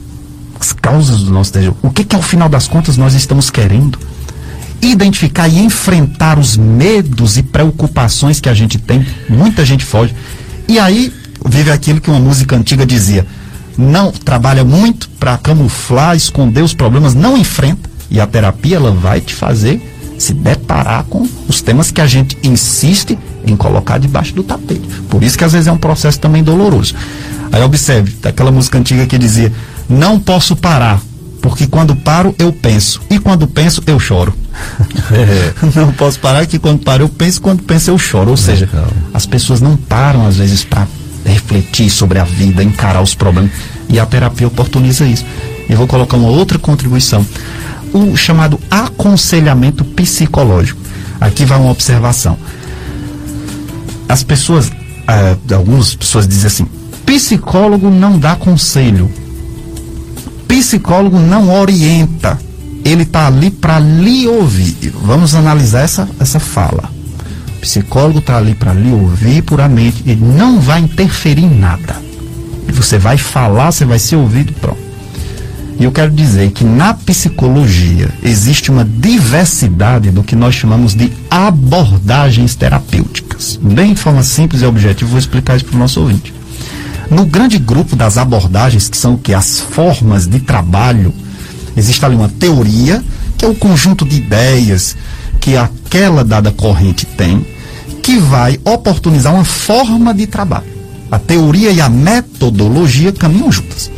[0.59, 1.77] As causas do nosso desejo.
[1.83, 3.99] O que que ao final das contas nós estamos querendo?
[4.81, 9.07] Identificar e enfrentar os medos e preocupações que a gente tem.
[9.29, 10.15] Muita gente foge.
[10.69, 11.13] E aí
[11.45, 13.27] vive aquilo que uma música antiga dizia:
[13.77, 17.89] não trabalha muito para camuflar, esconder os problemas, não enfrenta.
[18.11, 19.81] E a terapia ela vai te fazer
[20.19, 24.89] se deparar com os temas que a gente insiste em colocar debaixo do tapete.
[25.09, 26.95] Por isso que às vezes é um processo também doloroso.
[27.53, 29.53] Aí observe, aquela música antiga que dizia:
[29.89, 31.01] Não posso parar,
[31.41, 34.35] porque quando paro eu penso, e quando penso eu choro.
[35.75, 38.31] não posso parar, que quando paro eu penso, quando penso eu choro.
[38.31, 38.69] Ou seja,
[39.15, 40.87] as pessoas não param às vezes para
[41.25, 43.51] refletir sobre a vida, encarar os problemas.
[43.89, 45.25] E a terapia oportuniza isso.
[45.69, 47.25] Eu vou colocar uma outra contribuição.
[47.93, 50.81] O chamado aconselhamento psicológico.
[51.21, 52.37] Aqui vai uma observação.
[54.09, 54.71] As pessoas,
[55.07, 56.69] ah, algumas pessoas dizem assim:
[57.05, 59.11] psicólogo não dá conselho,
[60.47, 62.39] psicólogo não orienta,
[62.85, 64.93] ele está ali para lhe ouvir.
[65.03, 66.91] Vamos analisar essa, essa fala.
[67.57, 71.97] O psicólogo está ali para lhe ouvir puramente, ele não vai interferir em nada.
[72.69, 74.87] Você vai falar, você vai ser ouvido, pronto.
[75.79, 81.13] E eu quero dizer que na psicologia existe uma diversidade do que nós chamamos de
[81.31, 83.59] abordagens terapêuticas.
[83.63, 86.33] Bem de forma simples e objetiva, vou explicar isso para o nosso ouvinte.
[87.11, 89.33] No grande grupo das abordagens, que são que?
[89.33, 91.15] As formas de trabalho,
[91.77, 93.03] existe ali uma teoria,
[93.39, 94.97] que é o conjunto de ideias
[95.41, 97.47] que aquela dada corrente tem,
[98.03, 100.67] que vai oportunizar uma forma de trabalho.
[101.11, 103.91] A teoria e a metodologia caminham juntas.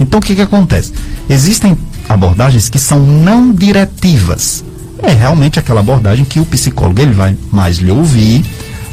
[0.00, 0.92] Então o que, que acontece?
[1.28, 1.76] Existem
[2.08, 4.64] abordagens que são não diretivas.
[5.02, 8.44] É realmente aquela abordagem que o psicólogo ele vai mais lhe ouvir,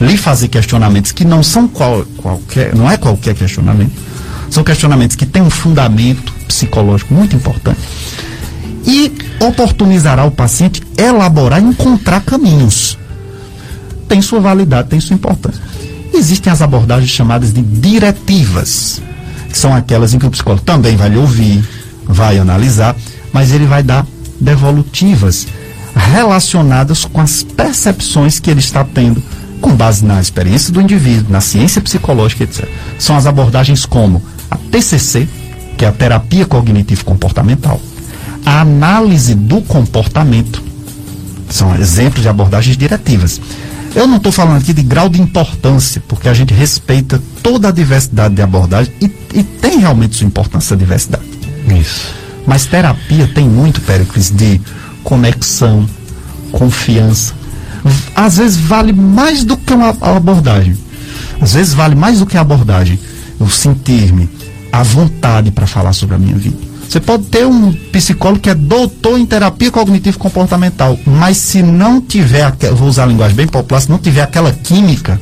[0.02, 3.92] lhe fazer questionamentos que não são qual, qualquer, não é qualquer questionamento,
[4.50, 7.80] são questionamentos que têm um fundamento psicológico muito importante
[8.86, 12.98] e oportunizará o paciente elaborar encontrar caminhos.
[14.08, 15.62] Tem sua validade, tem sua importância.
[16.14, 19.02] Existem as abordagens chamadas de diretivas,
[19.50, 21.64] que são aquelas em que o psicólogo também vai lhe ouvir,
[22.04, 22.96] vai analisar,
[23.32, 24.06] mas ele vai dar
[24.40, 25.48] devolutivas
[25.96, 29.24] relacionadas com as percepções que ele está tendo
[29.62, 32.68] com base na experiência do indivíduo, na ciência psicológica, etc.
[33.00, 35.28] São as abordagens como a TCC,
[35.78, 37.80] que é a terapia cognitivo comportamental,
[38.46, 40.62] a análise do comportamento,
[41.50, 43.40] são exemplos de abordagens diretivas.
[43.94, 47.72] Eu não estou falando aqui de grau de importância, porque a gente respeita toda a
[47.72, 51.26] diversidade de abordagem e, e tem realmente sua importância a diversidade.
[51.68, 52.14] Isso.
[52.48, 54.62] Mas terapia tem muito, Péricles, de
[55.04, 55.88] conexão,
[56.52, 57.34] confiança.
[58.16, 60.78] Às vezes vale mais do que uma abordagem.
[61.42, 63.00] Às vezes vale mais do que a abordagem.
[63.40, 64.30] Eu sentir-me
[64.72, 66.72] à vontade para falar sobre a minha vida.
[66.88, 72.02] Você pode ter um psicólogo que é doutor em terapia cognitivo comportamental, mas se não
[72.02, 75.18] tiver, vou usar a linguagem bem popular, se não tiver aquela química,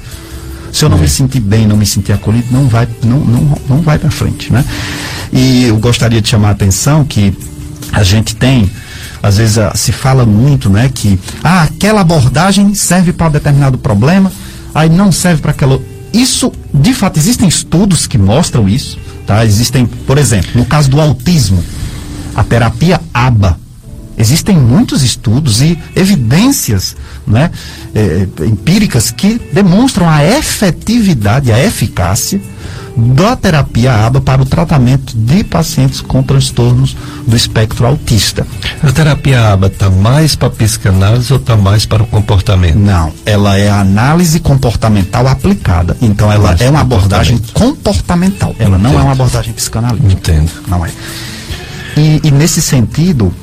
[0.74, 3.82] se eu não me sentir bem, não me sentir acolhido, não vai, não, não, não
[3.82, 4.66] vai para frente, né?
[5.32, 7.38] E eu gostaria de chamar a atenção que
[7.92, 8.70] a gente tem,
[9.22, 14.32] às vezes ah, se fala muito, né, que ah, aquela abordagem serve para determinado problema,
[14.74, 15.80] aí não serve para aquela.
[16.14, 18.98] Isso, de fato, existem estudos que mostram isso,
[19.28, 19.46] tá?
[19.46, 21.64] Existem, por exemplo, no caso do autismo,
[22.36, 23.60] a terapia ABA.
[24.18, 26.96] Existem muitos estudos e evidências
[27.26, 27.52] né,
[27.96, 32.42] eh, empíricas que demonstram a efetividade, a eficácia
[32.96, 38.46] da terapia ABA para o tratamento de pacientes com transtornos do espectro autista.
[38.84, 42.78] A terapia ABA está mais para psicanálise ou está mais para o comportamento?
[42.78, 45.96] Não, ela é a análise comportamental aplicada.
[46.02, 48.56] Então ela Mais é uma abordagem comportamental.
[48.60, 49.04] Ela não é Entendo.
[49.04, 50.12] uma abordagem psicanalítica.
[50.12, 50.52] Entendo.
[50.68, 50.90] Não é.
[51.98, 53.34] E, e nesse sentido,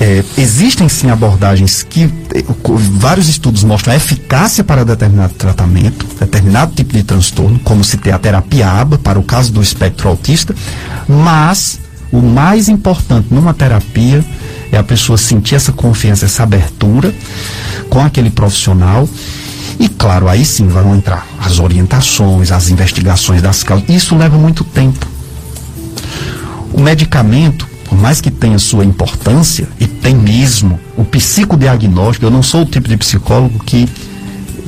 [0.00, 2.44] é, existem sim abordagens que eh,
[2.98, 8.12] vários estudos mostram a eficácia para determinado tratamento, determinado tipo de transtorno, como se tem
[8.12, 10.54] a terapia ABA para o caso do espectro autista,
[11.08, 11.80] mas
[12.12, 14.24] o mais importante numa terapia
[14.70, 17.12] é a pessoa sentir essa confiança, essa abertura
[17.90, 19.08] com aquele profissional.
[19.80, 23.88] E claro, aí sim vão entrar as orientações, as investigações das causas.
[23.88, 25.06] Isso leva muito tempo.
[26.72, 32.42] O medicamento, por mais que tenha sua importância, e tem mesmo, o psicodiagnóstico, eu não
[32.42, 33.88] sou o tipo de psicólogo que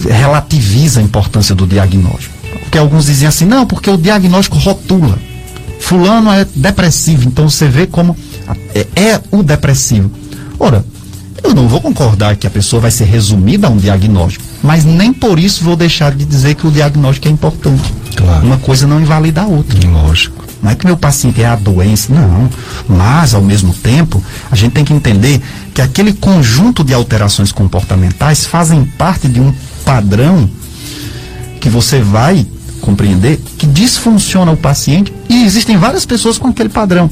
[0.09, 2.35] relativiza a importância do diagnóstico.
[2.61, 5.19] Porque alguns dizem assim, não, porque o diagnóstico rotula.
[5.81, 8.17] Fulano é depressivo, então você vê como
[8.75, 10.11] é, é o depressivo.
[10.59, 10.85] Ora,
[11.43, 15.13] eu não vou concordar que a pessoa vai ser resumida a um diagnóstico, mas nem
[15.13, 17.93] por isso vou deixar de dizer que o diagnóstico é importante.
[18.15, 18.47] Claro.
[18.47, 19.79] Uma coisa não invalida a outra.
[19.89, 20.45] Lógico.
[20.63, 22.49] Não é que meu paciente é a doença, não.
[22.89, 25.41] Mas, ao mesmo tempo, a gente tem que entender
[25.75, 29.53] que aquele conjunto de alterações comportamentais fazem parte de um
[29.85, 30.49] padrão
[31.61, 32.47] que você vai
[32.81, 37.11] compreender que disfunciona o paciente e existem várias pessoas com aquele padrão.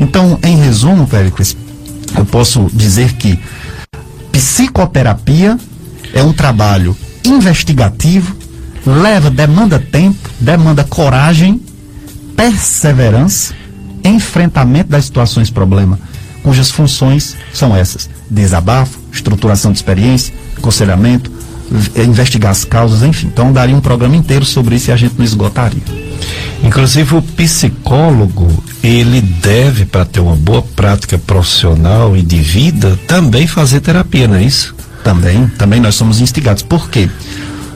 [0.00, 1.56] Então, em resumo, Péricles,
[2.16, 3.38] eu posso dizer que
[4.32, 5.56] psicoterapia
[6.12, 8.36] é um trabalho investigativo,
[8.84, 11.60] leva, demanda tempo, demanda coragem,
[12.36, 13.54] perseverança,
[14.04, 15.98] enfrentamento das situações problema,
[16.42, 21.30] cujas funções são essas: desabafo, estruturação de experiência, aconselhamento,
[21.96, 23.26] investigar as causas, enfim.
[23.26, 25.82] Então daria um programa inteiro sobre isso e a gente não esgotaria.
[26.62, 28.48] Inclusive o psicólogo,
[28.82, 34.36] ele deve, para ter uma boa prática profissional e de vida, também fazer terapia, não
[34.36, 34.74] é isso?
[35.02, 36.62] Também, também nós somos instigados.
[36.62, 37.08] Por quê?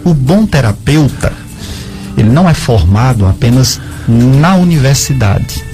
[0.04, 1.32] O bom terapeuta,
[2.18, 5.64] ele não é formado apenas na universidade.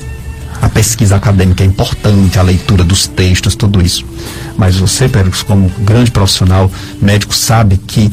[0.62, 4.04] A pesquisa acadêmica é importante, a leitura dos textos, tudo isso.
[4.56, 6.70] Mas você, Pérez, como grande profissional
[7.02, 8.10] médico, sabe que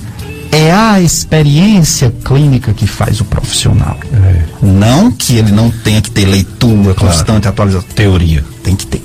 [0.52, 3.98] é a experiência clínica que faz o profissional.
[4.14, 4.42] É.
[4.62, 7.16] Não que ele não tenha que ter leitura Claro.
[7.16, 7.88] constante, atualização.
[7.96, 8.44] Teoria.
[8.64, 9.02] Tem que ter.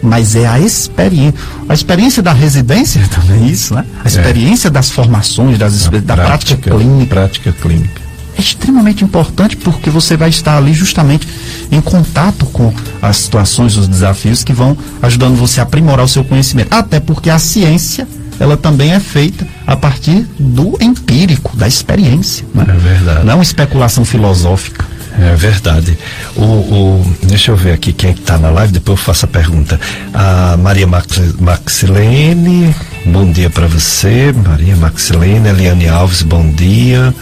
[0.00, 1.34] Mas é a experiência.
[1.68, 3.84] A experiência da residência também é isso, né?
[4.04, 7.06] A experiência das formações, das, da prática, clínica.
[7.14, 8.05] Prática clínica.
[8.36, 11.26] É extremamente importante porque você vai estar ali justamente
[11.72, 16.22] em contato com as situações, os desafios que vão ajudando você a aprimorar o seu
[16.24, 16.72] conhecimento.
[16.72, 18.06] Até porque a ciência,
[18.38, 22.44] ela também é feita a partir do empírico, da experiência.
[22.54, 22.66] Né?
[22.68, 23.24] É verdade.
[23.24, 24.84] Não especulação filosófica.
[25.18, 25.96] É verdade.
[26.36, 29.24] O, o- deixa eu ver aqui quem é que está na live, depois eu faço
[29.24, 29.80] a pergunta.
[30.12, 31.08] A Maria Max,
[31.40, 32.74] Maxilene,
[33.06, 34.34] bom dia para você.
[34.46, 37.14] Maria Maxilene, Eliane Alves, bom dia.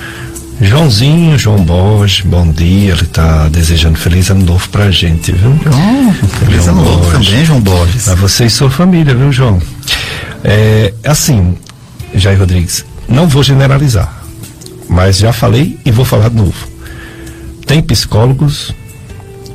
[0.60, 2.92] Joãozinho, João Borges, bom dia.
[2.92, 5.50] Ele está desejando feliz ano novo pra gente, viu?
[5.66, 8.04] Oh, feliz ano novo também, João Borges.
[8.04, 9.60] Pra você e sua família, viu, João?
[10.44, 11.56] É, assim,
[12.14, 14.22] Jair Rodrigues, não vou generalizar,
[14.88, 16.68] mas já falei e vou falar de novo.
[17.66, 18.72] Tem psicólogos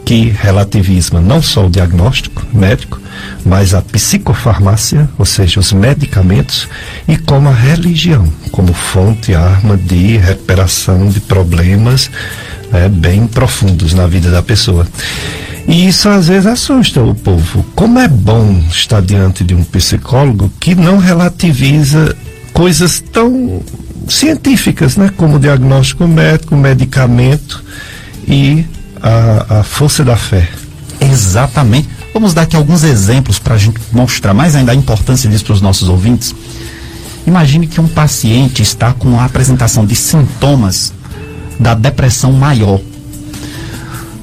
[0.10, 3.00] que relativizam não só o diagnóstico médico,
[3.46, 6.68] mas a psicofarmácia, ou seja, os medicamentos,
[7.08, 12.10] e como a religião, como fonte, arma de recuperação de problemas
[12.72, 14.88] né, bem profundos na vida da pessoa.
[15.68, 17.64] E isso às vezes assusta o povo.
[17.76, 22.18] Como é bom estar diante de um psicólogo que não relativiza
[22.52, 23.62] coisas tão
[24.08, 25.12] científicas, né?
[25.16, 27.64] Como diagnóstico médico, medicamento
[28.28, 28.66] e
[29.02, 30.50] a, a força da fé.
[31.00, 31.90] Exatamente.
[32.14, 35.54] Vamos dar aqui alguns exemplos para a gente mostrar mais ainda a importância disso para
[35.54, 36.36] os nossos ouvintes.
[37.26, 40.92] Imagine que um paciente está com a apresentação de sintomas
[41.60, 42.80] da depressão maior.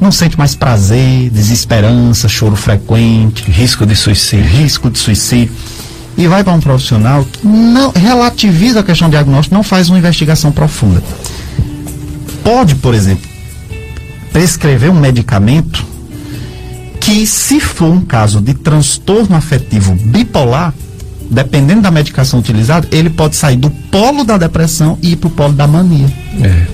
[0.01, 5.55] Não sente mais prazer, desesperança, choro frequente, risco de suicídio, risco de suicídio.
[6.19, 10.51] E vai para um profissional que não relativiza a questão diagnóstica, não faz uma investigação
[10.51, 11.03] profunda.
[12.43, 13.26] Pode, por exemplo,
[14.37, 15.83] prescrever um medicamento
[17.01, 20.75] que, se for um caso de transtorno afetivo bipolar,
[21.31, 25.31] dependendo da medicação utilizada, ele pode sair do polo da depressão e ir para o
[25.31, 26.13] polo da mania.
[26.43, 26.67] É.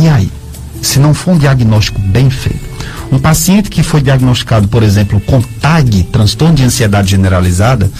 [0.00, 0.32] E aí?
[0.80, 2.64] Se não for um diagnóstico bem feito.
[3.12, 7.90] Um paciente que foi diagnosticado, por exemplo, com TAG, transtorno de ansiedade generalizada,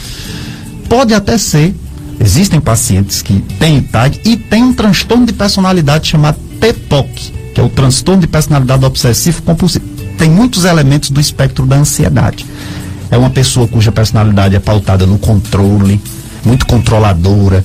[0.89, 1.75] pode até ser.
[2.19, 7.65] Existem pacientes que têm TAG e têm um transtorno de personalidade chamado TPOC, que é
[7.65, 9.85] o transtorno de personalidade obsessivo compulsivo.
[10.17, 12.47] Tem muitos elementos do espectro da ansiedade.
[13.11, 16.01] É uma pessoa cuja personalidade é pautada no controle,
[16.45, 17.65] muito controladora,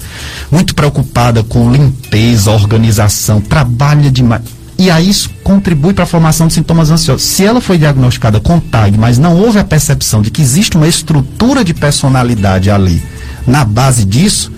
[0.51, 4.41] muito preocupada com limpeza, organização, trabalha demais.
[4.77, 7.25] E aí isso contribui para a formação de sintomas ansiosos.
[7.25, 10.87] Se ela foi diagnosticada com TAG, mas não houve a percepção de que existe uma
[10.87, 13.01] estrutura de personalidade ali,
[13.47, 14.51] na base disso,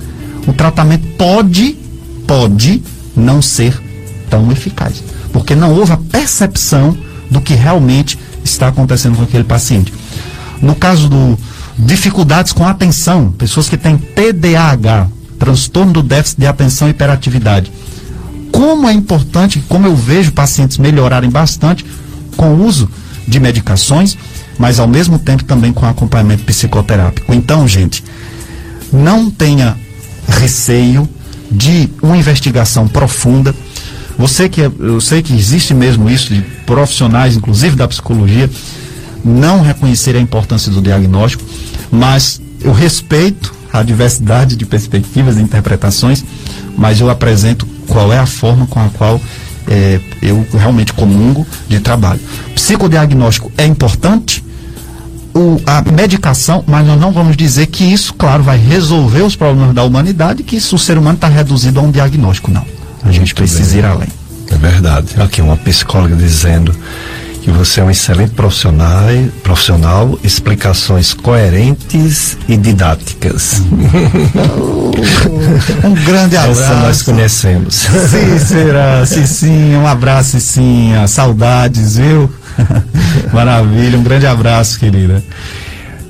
[0.47, 1.77] o tratamento pode,
[2.25, 2.81] pode
[3.15, 3.79] não ser
[4.29, 5.03] tão eficaz.
[5.37, 6.97] Porque não houve a percepção
[7.29, 9.93] do que realmente está acontecendo com aquele paciente.
[10.59, 11.37] No caso do
[11.77, 15.07] dificuldades com atenção, pessoas que têm TDAH,
[15.37, 17.71] transtorno do déficit de atenção e hiperatividade.
[18.51, 21.85] Como é importante, como eu vejo pacientes melhorarem bastante
[22.35, 22.89] com o uso
[23.27, 24.17] de medicações,
[24.57, 27.31] mas ao mesmo tempo também com acompanhamento psicoterápico.
[27.31, 28.03] Então, gente,
[28.91, 29.77] não tenha
[30.27, 31.07] receio
[31.51, 33.53] de uma investigação profunda.
[34.17, 38.49] Você que é, eu sei que existe mesmo isso de profissionais, inclusive da psicologia,
[39.23, 41.43] não reconhecer a importância do diagnóstico,
[41.91, 46.23] mas eu respeito a diversidade de perspectivas e interpretações,
[46.77, 49.21] mas eu apresento qual é a forma com a qual
[49.67, 52.19] é, eu realmente comungo de trabalho.
[52.55, 54.43] Psicodiagnóstico é importante,
[55.35, 59.75] o, a medicação, mas nós não vamos dizer que isso, claro, vai resolver os problemas
[59.75, 62.49] da humanidade, que isso, o ser humano está reduzido a um diagnóstico.
[62.49, 62.65] Não.
[63.07, 63.79] A gente precisa bem.
[63.79, 64.09] ir além.
[64.51, 65.21] É verdade.
[65.21, 66.73] Aqui uma psicóloga dizendo
[67.41, 69.07] que você é um excelente profissional,
[69.41, 73.61] profissional explicações coerentes e didáticas.
[75.83, 76.61] um grande abraço.
[76.61, 77.73] Essa nós conhecemos.
[77.75, 82.29] Sim, será, sim, sim, um abraço, sim, saudades, viu?
[83.31, 85.23] Maravilha, um grande abraço, querida.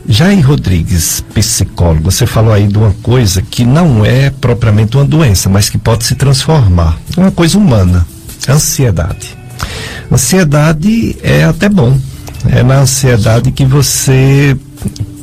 [0.08, 5.49] Jair Rodrigues, psicólogo, você falou aí de uma coisa que não é propriamente uma doença,
[5.49, 6.97] mas que pode se transformar.
[7.16, 8.08] É uma coisa humana,
[8.47, 9.38] ansiedade.
[10.10, 11.99] Ansiedade é até bom.
[12.47, 14.58] É na ansiedade que você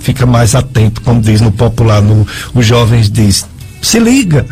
[0.01, 3.47] fica mais atento, como diz no popular, no, os jovens diz,
[3.81, 4.45] se liga.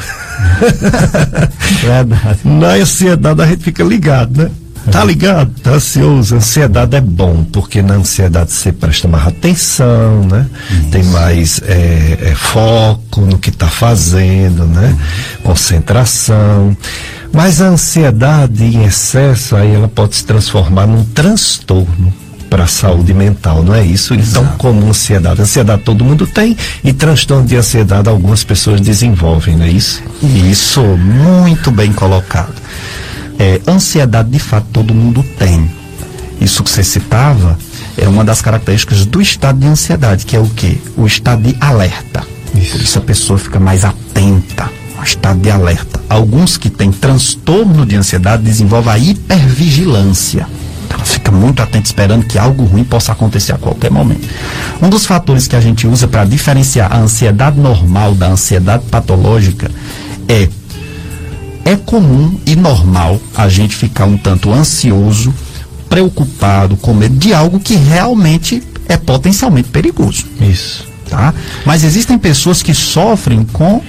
[1.82, 2.40] Verdade.
[2.42, 4.50] Na ansiedade a gente fica ligado, né?
[4.90, 5.50] Tá ligado?
[5.62, 6.36] Tá ansioso.
[6.36, 10.46] Ansiedade é bom, porque na ansiedade você presta mais atenção, né?
[10.70, 10.88] Isso.
[10.90, 14.96] Tem mais é, é, foco no que tá fazendo, né?
[15.42, 16.76] Concentração.
[17.32, 22.12] Mas a ansiedade em excesso, aí ela pode se transformar num transtorno
[22.50, 24.12] para a saúde mental, não é isso?
[24.12, 26.54] Então, como ansiedade, ansiedade todo mundo tem
[26.84, 30.02] e transtorno de ansiedade algumas pessoas desenvolvem, não é isso?
[30.22, 32.52] Isso, muito bem colocado.
[33.38, 35.70] É, ansiedade, de fato, todo mundo tem.
[36.40, 37.58] Isso que você citava
[37.96, 40.78] é uma das características do estado de ansiedade, que é o quê?
[40.96, 42.26] O estado de alerta.
[42.54, 42.72] Isso.
[42.72, 46.00] Por isso a pessoa fica mais atenta, um estado de alerta.
[46.08, 50.46] Alguns que têm transtorno de ansiedade desenvolvem a hipervigilância.
[50.86, 54.28] Então fica muito atento esperando que algo ruim possa acontecer a qualquer momento.
[54.80, 59.70] Um dos fatores que a gente usa para diferenciar a ansiedade normal da ansiedade patológica
[60.28, 60.48] é
[61.64, 65.32] é comum e normal a gente ficar um tanto ansioso,
[65.88, 70.24] preocupado, com medo de algo que realmente é potencialmente perigoso.
[70.40, 70.86] Isso.
[71.08, 71.34] Tá?
[71.64, 73.82] Mas existem pessoas que sofrem com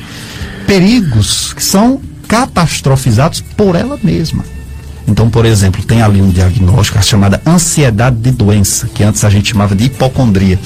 [0.67, 4.43] perigos que são catastrofizados por ela mesma.
[5.07, 9.29] Então, por exemplo, tem ali um diagnóstico, a chamada ansiedade de doença, que antes a
[9.29, 10.59] gente chamava de hipocondria.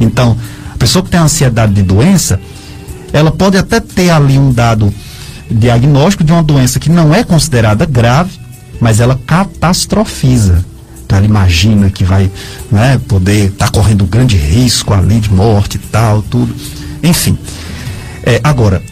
[0.00, 0.36] Então,
[0.74, 2.40] a pessoa que tem ansiedade de doença,
[3.12, 4.92] ela pode até ter ali um dado
[5.52, 8.38] diagnóstico de uma doença que não é considerada grave,
[8.80, 10.64] mas ela catastrofiza.
[11.04, 12.30] Então ela imagina que vai
[12.70, 16.54] né, poder estar tá correndo grande risco ali de morte e tal, tudo.
[17.02, 17.38] Enfim.
[18.24, 18.82] É, agora,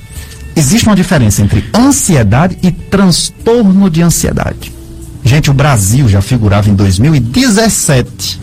[0.54, 4.72] existe uma diferença entre ansiedade e transtorno de ansiedade.
[5.24, 8.41] Gente, o Brasil já figurava em 2017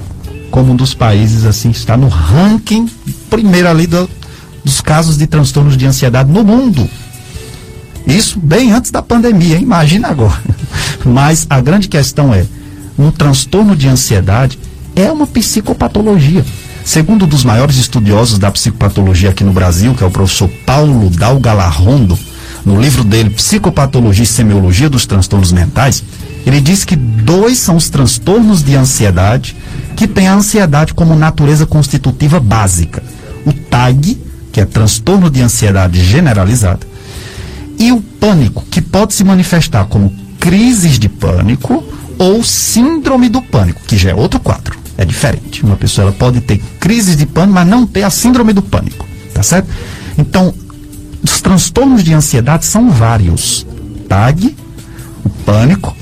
[0.52, 2.90] como um dos países assim está no ranking
[3.30, 4.10] primeiro ali do,
[4.64, 6.90] dos casos de transtornos de ansiedade no mundo.
[8.08, 10.42] Isso bem antes da pandemia, imagina agora.
[11.06, 12.46] Mas a grande questão é,
[12.98, 14.58] um transtorno de ansiedade
[14.96, 16.44] é uma psicopatologia.
[16.86, 21.10] Segundo um dos maiores estudiosos da psicopatologia aqui no Brasil, que é o professor Paulo
[21.10, 22.18] Dalgalarrondo,
[22.66, 26.04] no livro dele Psicopatologia e Semiologia dos Transtornos Mentais,
[26.46, 29.56] ele diz que dois são os transtornos de ansiedade
[29.96, 33.04] que têm a ansiedade como natureza constitutiva básica.
[33.46, 34.18] O TAG,
[34.52, 36.88] que é transtorno de ansiedade generalizada,
[37.78, 41.84] e o pânico, que pode se manifestar como crises de pânico
[42.18, 44.78] ou síndrome do pânico, que já é outro quadro.
[44.98, 45.64] É diferente.
[45.64, 49.06] Uma pessoa ela pode ter crises de pânico, mas não ter a síndrome do pânico.
[49.34, 49.70] Tá certo?
[50.18, 50.54] Então,
[51.24, 53.66] os transtornos de ansiedade são vários.
[54.08, 54.56] TAG,
[55.24, 55.96] o pânico,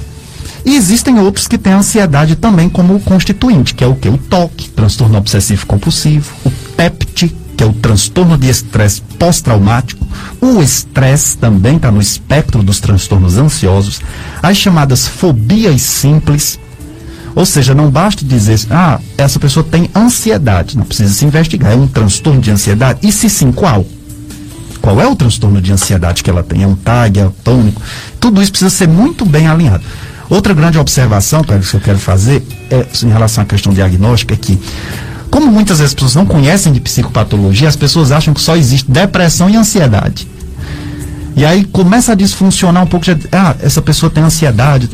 [0.66, 4.10] e existem outros que têm ansiedade também como constituinte, que é o que?
[4.10, 10.06] O TOC, transtorno obsessivo compulsivo, o PEPT, que é o transtorno de estresse pós-traumático.
[10.42, 14.02] O estresse também está no espectro dos transtornos ansiosos.
[14.42, 16.60] As chamadas fobias simples.
[17.34, 20.78] Ou seja, não basta dizer, ah, essa pessoa tem ansiedade.
[20.78, 21.72] Não precisa se investigar.
[21.72, 23.00] É um transtorno de ansiedade?
[23.02, 23.86] E se sim, qual?
[24.82, 26.64] Qual é o transtorno de ansiedade que ela tem?
[26.64, 27.82] É um TAG, é um pânico?
[28.20, 29.84] Tudo isso precisa ser muito bem alinhado.
[30.30, 34.60] Outra grande observação, que eu quero fazer, é, em relação à questão diagnóstica, é que
[35.36, 38.90] como muitas vezes as pessoas não conhecem de psicopatologia, as pessoas acham que só existe
[38.90, 40.26] depressão e ansiedade.
[41.36, 43.06] E aí começa a disfuncionar um pouco.
[43.06, 44.90] De, ah, essa pessoa tem ansiedade.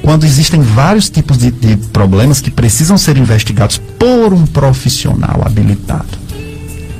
[0.00, 6.16] quando existem vários tipos de, de problemas que precisam ser investigados por um profissional habilitado.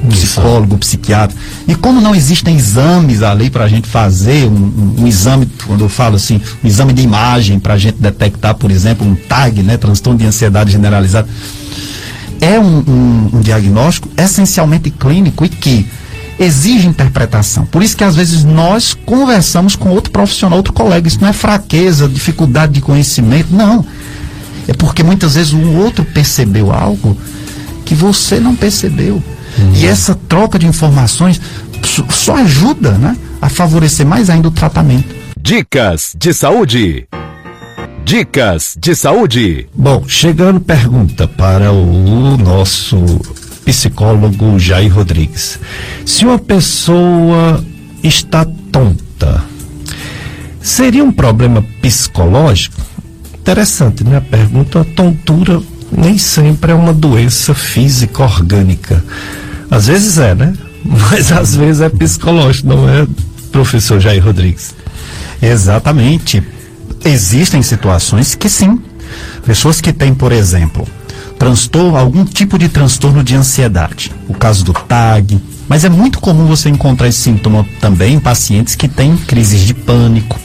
[0.04, 1.34] Um psicólogo, psiquiatra.
[1.66, 5.86] E como não existem exames ali para a gente fazer, um, um, um exame, quando
[5.86, 9.62] eu falo assim, um exame de imagem para a gente detectar, por exemplo, um TAG,
[9.62, 11.26] né, transtorno de ansiedade generalizada,
[12.40, 15.86] é um, um, um diagnóstico essencialmente clínico e que
[16.38, 17.66] exige interpretação.
[17.66, 21.08] Por isso que às vezes nós conversamos com outro profissional, outro colega.
[21.08, 23.84] Isso não é fraqueza, dificuldade de conhecimento, não.
[24.68, 27.16] É porque muitas vezes o outro percebeu algo
[27.84, 29.22] que você não percebeu.
[29.74, 31.40] E essa troca de informações
[31.82, 35.12] só- só ajuda né, a favorecer mais ainda o tratamento.
[35.40, 37.08] Dicas de saúde.
[38.08, 39.68] Dicas de saúde.
[39.74, 42.96] Bom, chegando pergunta para o nosso
[43.66, 45.60] psicólogo Jair Rodrigues.
[46.06, 47.62] Se uma pessoa
[48.02, 49.44] está tonta,
[50.58, 52.80] seria um problema psicológico?
[53.34, 54.16] Interessante, né?
[54.16, 55.60] A pergunta, a tontura
[55.92, 59.04] nem sempre é uma doença física orgânica.
[59.70, 60.54] Às vezes é, né?
[60.82, 63.06] Mas às vezes é psicológico, não é,
[63.52, 64.74] professor Jair Rodrigues?
[65.42, 66.42] Exatamente.
[67.04, 68.80] Existem situações que sim.
[69.44, 70.86] Pessoas que têm, por exemplo,
[71.38, 74.12] transtorno, algum tipo de transtorno de ansiedade.
[74.28, 75.40] O caso do TAG.
[75.68, 79.74] Mas é muito comum você encontrar esse sintoma também em pacientes que têm crises de
[79.74, 80.38] pânico.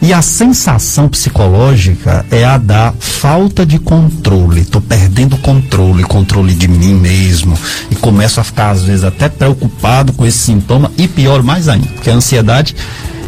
[0.00, 4.60] E a sensação psicológica é a da falta de controle.
[4.60, 7.58] Estou perdendo controle, controle de mim mesmo.
[7.90, 10.92] E começo a ficar, às vezes, até preocupado com esse sintoma.
[10.98, 12.76] E pior mais ainda, porque a ansiedade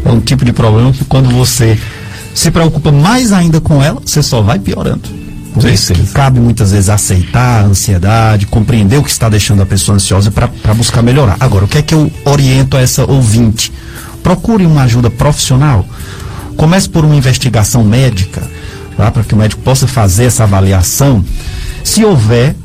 [0.05, 1.79] é um tipo de problema que quando você
[2.37, 5.09] se preocupa mais ainda com ela, você só vai piorando.
[5.53, 9.65] Por isso que cabe muitas vezes aceitar a ansiedade, compreender o que está deixando a
[9.65, 11.35] pessoa ansiosa para buscar melhorar.
[11.39, 13.71] Agora, o que é que eu oriento a essa ouvinte?
[14.21, 15.83] Procure uma ajuda profissional.
[16.55, 18.43] Comece por uma investigação médica,
[18.95, 19.09] tá?
[19.09, 21.25] para que o médico possa fazer essa avaliação.
[21.83, 22.55] Se houver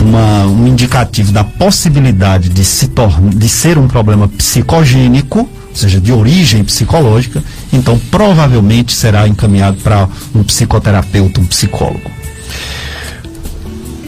[0.00, 6.00] uma- um indicativo da possibilidade de, se tornar, de ser um problema psicogênico, ou seja,
[6.00, 7.42] de origem psicológica,
[7.76, 12.10] então provavelmente será encaminhado para um psicoterapeuta, um psicólogo.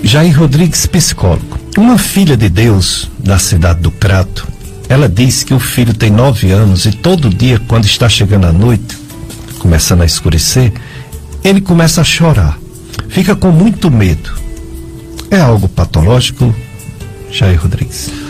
[0.03, 1.59] Jair Rodrigues, psicólogo.
[1.77, 4.47] Uma filha de Deus da cidade do Crato,
[4.89, 8.53] ela diz que o filho tem nove anos e todo dia, quando está chegando a
[8.53, 8.97] noite,
[9.59, 10.73] começando a escurecer,
[11.43, 12.59] ele começa a chorar.
[13.09, 14.31] Fica com muito medo.
[15.31, 16.55] É algo patológico,
[17.31, 18.26] Jair Rodrigues?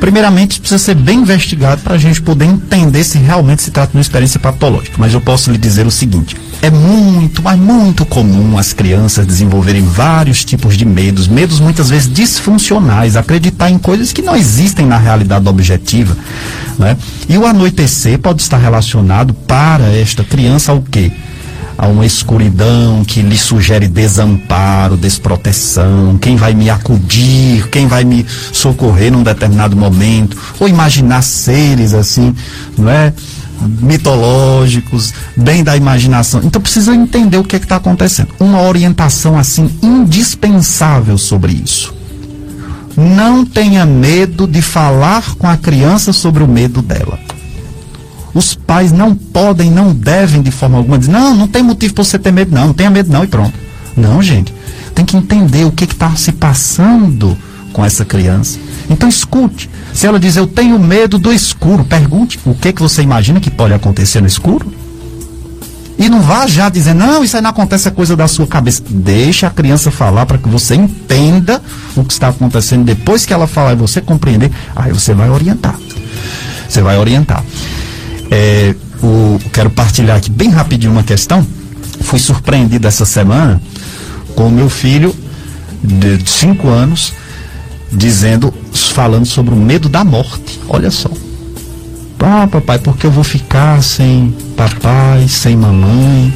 [0.00, 3.98] Primeiramente, precisa ser bem investigado para a gente poder entender se realmente se trata de
[3.98, 4.96] uma experiência patológica.
[4.98, 9.82] Mas eu posso lhe dizer o seguinte: é muito, mas muito comum as crianças desenvolverem
[9.82, 14.98] vários tipos de medos, medos muitas vezes disfuncionais, acreditar em coisas que não existem na
[14.98, 16.16] realidade objetiva.
[16.78, 16.96] Né?
[17.28, 21.12] E o anoitecer pode estar relacionado para esta criança ao quê?
[21.78, 28.26] A uma escuridão que lhe sugere desamparo, desproteção, quem vai me acudir, quem vai me
[28.52, 32.34] socorrer num determinado momento, ou imaginar seres assim,
[32.76, 33.12] não é?
[33.80, 36.40] mitológicos, bem da imaginação.
[36.44, 38.28] Então precisa entender o que é está acontecendo.
[38.38, 41.94] Uma orientação assim indispensável sobre isso.
[42.96, 47.18] Não tenha medo de falar com a criança sobre o medo dela.
[48.34, 52.04] Os pais não podem, não devem de forma alguma dizer, não, não tem motivo para
[52.04, 53.54] você ter medo, não, não tenha medo não e pronto.
[53.96, 54.54] Não, gente.
[54.94, 57.36] Tem que entender o que está se passando
[57.72, 58.58] com essa criança.
[58.90, 59.68] Então escute.
[59.92, 63.50] Se ela diz, eu tenho medo do escuro, pergunte o que, que você imagina que
[63.50, 64.72] pode acontecer no escuro.
[65.98, 68.82] E não vá já dizer, não, isso aí não acontece, é coisa da sua cabeça.
[68.88, 71.60] Deixa a criança falar para que você entenda
[71.96, 72.84] o que está acontecendo.
[72.84, 75.76] Depois que ela falar e você compreender, aí você vai orientar.
[76.68, 77.42] Você vai orientar.
[78.30, 81.46] É, o, quero partilhar aqui bem rapidinho uma questão.
[82.00, 83.60] Fui surpreendido essa semana
[84.34, 85.14] com o meu filho
[85.82, 87.12] de 5 anos
[87.90, 90.60] dizendo, falando sobre o medo da morte.
[90.68, 91.10] Olha só.
[92.20, 96.32] Ah, papai, porque eu vou ficar sem papai, sem mamãe?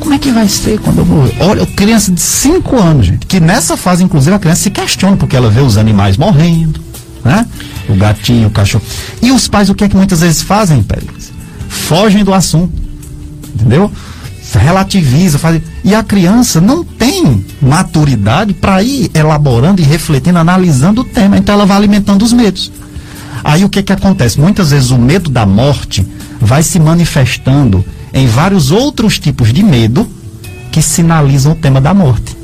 [0.00, 1.34] Como é que vai ser quando eu morrer?
[1.40, 5.36] Olha, criança de 5 anos, gente, que nessa fase, inclusive, a criança se questiona, porque
[5.36, 6.80] ela vê os animais morrendo,
[7.24, 7.46] né?
[7.88, 8.84] O gatinho, o cachorro.
[9.22, 11.32] E os pais, o que é que muitas vezes fazem, Pérez?
[11.68, 12.72] Fogem do assunto.
[13.54, 13.90] Entendeu?
[14.52, 15.60] Relativiza, faz...
[15.84, 21.38] E a criança não tem maturidade para ir elaborando e refletindo, analisando o tema.
[21.38, 22.70] Então ela vai alimentando os medos.
[23.42, 24.40] Aí o que que acontece?
[24.40, 26.06] Muitas vezes o medo da morte
[26.40, 30.08] vai se manifestando em vários outros tipos de medo
[30.72, 32.36] que sinalizam o tema da morte.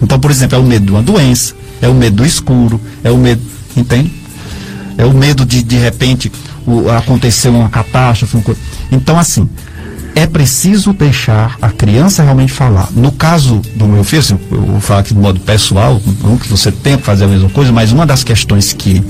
[0.00, 3.10] Então, por exemplo, é o medo de uma doença, é o medo do escuro, é
[3.10, 3.42] o medo,
[3.76, 4.12] entende?
[4.98, 6.32] É o medo de de repente
[6.66, 8.36] o, acontecer uma catástrofe.
[8.36, 8.56] uma.
[8.90, 9.48] Então, assim,
[10.14, 12.88] é preciso deixar a criança realmente falar.
[12.92, 16.48] No caso do meu filho, assim, eu vou falar aqui de modo pessoal, não que
[16.48, 19.04] você tenha que fazer a mesma coisa, mas uma das questões que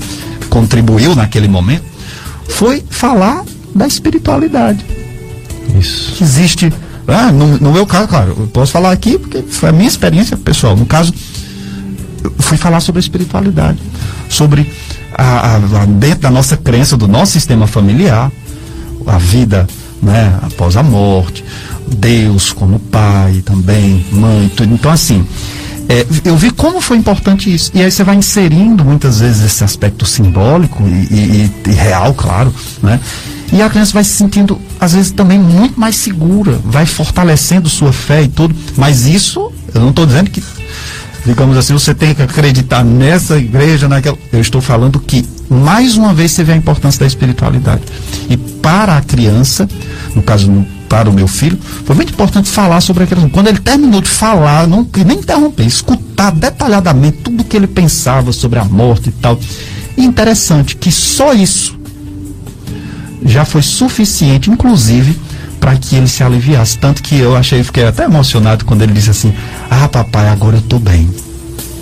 [0.49, 1.85] contribuiu naquele momento
[2.49, 3.43] foi falar
[3.73, 4.85] da espiritualidade.
[5.79, 6.15] Isso.
[6.15, 6.73] Que existe.
[7.07, 10.35] Ah, no, no meu caso, claro, eu posso falar aqui porque foi a minha experiência
[10.35, 10.75] pessoal.
[10.75, 11.13] No caso,
[12.21, 13.79] eu fui falar sobre a espiritualidade,
[14.29, 14.69] sobre
[15.17, 18.31] a, a, dentro da nossa crença, do nosso sistema familiar,
[19.05, 19.67] a vida
[20.01, 21.43] né, após a morte,
[21.87, 24.73] Deus como pai também, mãe, tudo.
[24.73, 25.25] Então, assim,
[25.89, 27.71] é, eu vi como foi importante isso.
[27.73, 32.53] E aí você vai inserindo muitas vezes esse aspecto simbólico e, e- e real, claro,
[32.83, 32.99] né?
[33.51, 37.93] E a criança vai se sentindo, às vezes, também muito mais segura, vai fortalecendo sua
[37.93, 38.53] fé e tudo.
[38.75, 40.43] Mas isso, eu não estou dizendo que
[41.27, 44.17] digamos assim, você tem que acreditar nessa igreja, naquela.
[44.31, 47.81] Eu estou falando que, mais uma vez, você vê a importância da espiritualidade.
[48.29, 49.67] E para a criança,
[50.15, 53.29] no caso, para o meu filho, foi muito importante falar sobre aquilo.
[53.29, 58.57] Quando ele terminou de falar, não nem interromper, escutar detalhadamente tudo que ele pensava sobre
[58.59, 59.37] a morte e tal.
[59.97, 61.77] E interessante que só isso
[63.25, 65.19] já foi suficiente, inclusive,
[65.67, 66.77] para que ele se aliviasse.
[66.77, 69.33] Tanto que eu achei, fiquei até emocionado quando ele disse assim:
[69.69, 71.09] Ah, papai, agora eu tô bem.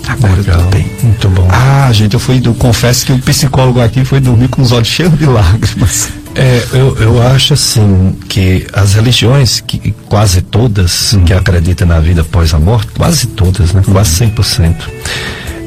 [0.08, 0.90] Agora eu tô bem.
[1.04, 1.48] Muito bom.
[1.48, 4.88] Ah, gente, eu fui, eu confesso que o psicólogo aqui foi dormir com os olhos
[4.88, 6.08] cheios de lágrimas.
[6.38, 12.20] É, eu, eu acho assim que as religiões, que quase todas que acreditam na vida
[12.20, 13.82] após a morte, quase todas, né?
[13.90, 14.74] Quase 100%,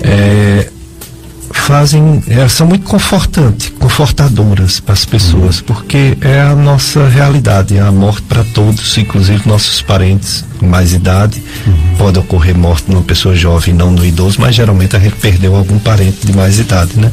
[0.04, 0.70] é,
[1.60, 7.82] fazem, é, são muito confortantes, confortadoras para as pessoas, porque é a nossa realidade, é
[7.82, 11.42] a morte para todos, inclusive nossos parentes com mais idade.
[11.98, 15.80] Pode ocorrer morte numa pessoa jovem, não no idoso, mas geralmente a gente perdeu algum
[15.80, 17.12] parente de mais idade, né?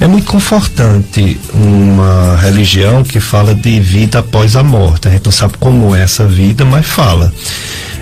[0.00, 5.08] É muito confortante uma religião que fala de vida após a morte.
[5.08, 7.32] A gente não sabe como é essa vida, mas fala.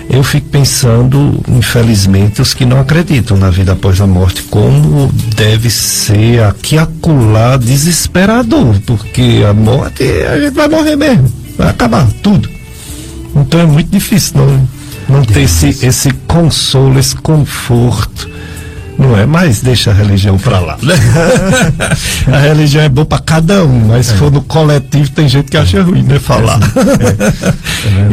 [0.09, 5.69] Eu fico pensando, infelizmente, os que não acreditam na vida após a morte, como deve
[5.69, 12.49] ser aqui acolá desesperador, porque a morte, a gente vai morrer mesmo, vai acabar tudo.
[13.35, 14.69] Então é muito difícil não,
[15.17, 18.29] não ter esse, esse consolo, esse conforto.
[18.97, 19.25] Não é?
[19.25, 20.77] Mas deixa a religião pra lá.
[20.81, 20.95] né?
[22.31, 25.57] a religião é boa pra cada um, mas se for no coletivo tem gente que
[25.57, 26.17] acha ruim, né?
[26.19, 26.59] Falar.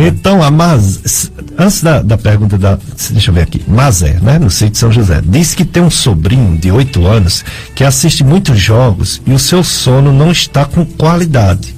[0.06, 2.78] então, a Mas, antes da, da pergunta da.
[3.10, 3.62] Deixa eu ver aqui.
[3.66, 4.38] Mazé, né?
[4.38, 5.20] No sítio de São José.
[5.24, 7.44] Diz que tem um sobrinho de 8 anos
[7.74, 11.74] que assiste muitos jogos e o seu sono não está com qualidade.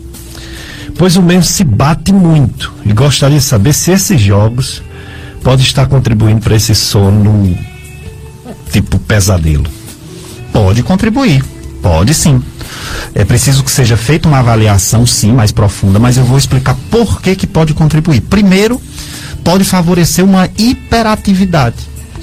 [0.97, 2.73] Pois o mesmo se bate muito.
[2.87, 4.83] E gostaria de saber se esses jogos
[5.43, 7.55] podem estar contribuindo para esse sono
[8.75, 9.67] tipo pesadelo.
[10.53, 11.45] Pode contribuir,
[11.81, 12.43] pode sim.
[13.15, 17.23] É preciso que seja feita uma avaliação, sim, mais profunda, mas eu vou explicar por
[17.23, 18.21] que, que pode contribuir.
[18.23, 18.81] Primeiro,
[19.45, 21.77] pode favorecer uma hiperatividade.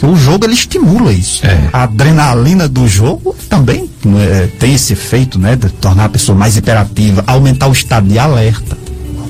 [0.04, 1.42] O jogo ele estimula isso.
[1.72, 6.58] A adrenalina do jogo também né, tem esse efeito, né, de tornar a pessoa mais
[6.58, 8.78] hiperativa, aumentar o estado de alerta.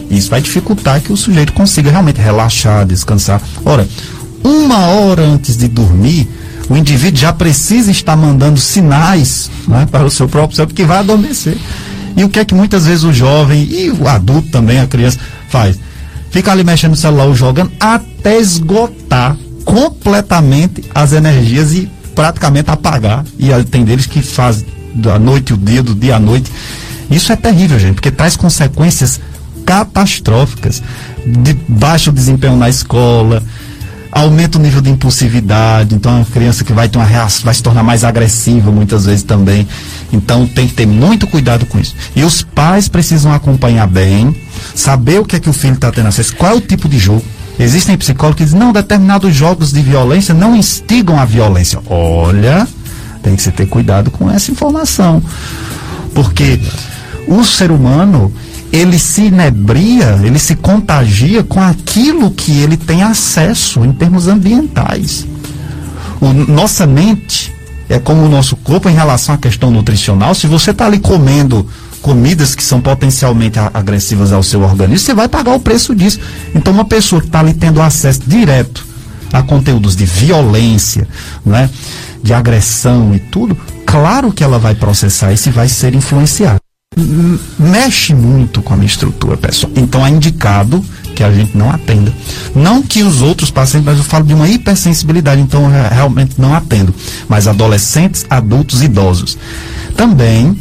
[0.09, 3.41] Isso vai dificultar que o sujeito consiga realmente relaxar, descansar.
[3.63, 3.87] Ora,
[4.43, 6.27] uma hora antes de dormir,
[6.71, 10.99] o indivíduo já precisa estar mandando sinais né, para o seu próprio cérebro que vai
[10.99, 11.57] adormecer.
[12.15, 15.19] E o que é que muitas vezes o jovem e o adulto também, a criança,
[15.49, 15.77] faz?
[16.29, 19.35] Fica ali mexendo no celular ou jogando até esgotar
[19.65, 23.25] completamente as energias e praticamente apagar.
[23.37, 24.65] E tem deles que fazem
[24.95, 26.49] da noite o dia, do dia à noite.
[27.09, 29.19] Isso é terrível, gente, porque traz consequências
[29.65, 30.81] catastróficas
[31.25, 33.43] de baixo desempenho na escola,
[34.11, 37.53] aumenta o nível de impulsividade, então é uma criança que vai ter uma reação, vai
[37.53, 39.67] se tornar mais agressiva muitas vezes também.
[40.11, 41.95] Então tem que ter muito cuidado com isso.
[42.15, 44.35] E os pais precisam acompanhar bem,
[44.75, 46.99] saber o que é que o filho está tendo acesso, qual é o tipo de
[46.99, 47.23] jogo.
[47.57, 51.79] Existem psicólogos que dizem, não, determinados jogos de violência não instigam a violência.
[51.87, 52.67] Olha,
[53.21, 55.21] tem que se ter cuidado com essa informação.
[56.13, 56.59] Porque
[57.27, 58.33] o ser humano,
[58.71, 65.27] ele se inebria, ele se contagia com aquilo que ele tem acesso em termos ambientais.
[66.21, 67.53] O, nossa mente
[67.89, 70.33] é como o nosso corpo em relação à questão nutricional.
[70.33, 71.67] Se você está ali comendo
[72.01, 76.19] comidas que são potencialmente agressivas ao seu organismo, você vai pagar o preço disso.
[76.55, 78.85] Então, uma pessoa que está ali tendo acesso direto
[79.33, 81.07] a conteúdos de violência,
[81.45, 81.69] né,
[82.23, 86.59] de agressão e tudo, claro que ela vai processar isso e vai ser influenciada.
[87.57, 89.71] Mexe muito com a minha estrutura pessoal.
[89.77, 90.83] Então é indicado
[91.15, 92.11] que a gente não atenda.
[92.53, 96.35] Não que os outros pacientes, mas eu falo de uma hipersensibilidade, então eu re- realmente
[96.37, 96.93] não atendo.
[97.29, 99.37] Mas adolescentes, adultos, idosos.
[99.95, 100.53] Também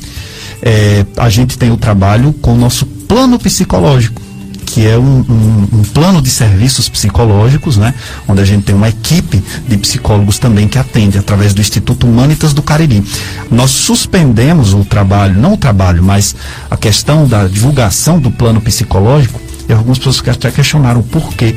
[0.62, 4.22] eh, a gente tem o trabalho com o nosso plano psicológico,
[4.70, 7.92] que é um, um, um, plano de serviços psicológicos, né?
[8.28, 12.52] Onde a gente tem uma equipe de psicólogos também que atende através do Instituto Humanitas
[12.52, 13.02] do Cariri.
[13.50, 16.36] Nós suspendemos o trabalho, não o trabalho, mas
[16.70, 21.56] a questão da divulgação do plano psicológico, e algumas pessoas até questionaram por quê.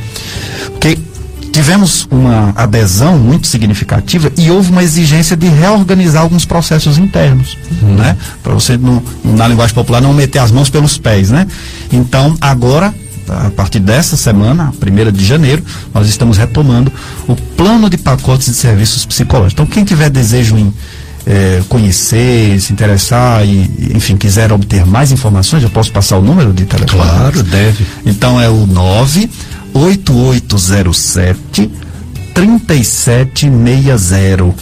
[0.71, 0.97] Porque
[1.53, 7.93] tivemos uma adesão muito significativa e houve uma exigência de reorganizar alguns processos internos, uhum.
[7.93, 8.17] né?
[8.41, 11.45] Para você, no, na linguagem popular, não meter as mãos pelos pés, né?
[11.91, 12.93] Então, agora,
[13.27, 15.63] a partir dessa semana, primeira de janeiro,
[15.93, 16.91] nós estamos retomando
[17.27, 19.53] o plano de pacotes de serviços psicológicos.
[19.53, 20.73] Então, quem tiver desejo em
[21.25, 26.53] é, conhecer, se interessar e, enfim, quiser obter mais informações, eu posso passar o número
[26.53, 27.01] de telefone?
[27.01, 27.85] Claro, deve.
[28.05, 29.29] Então é o 9
[29.73, 31.71] 8807
[32.33, 34.53] 3760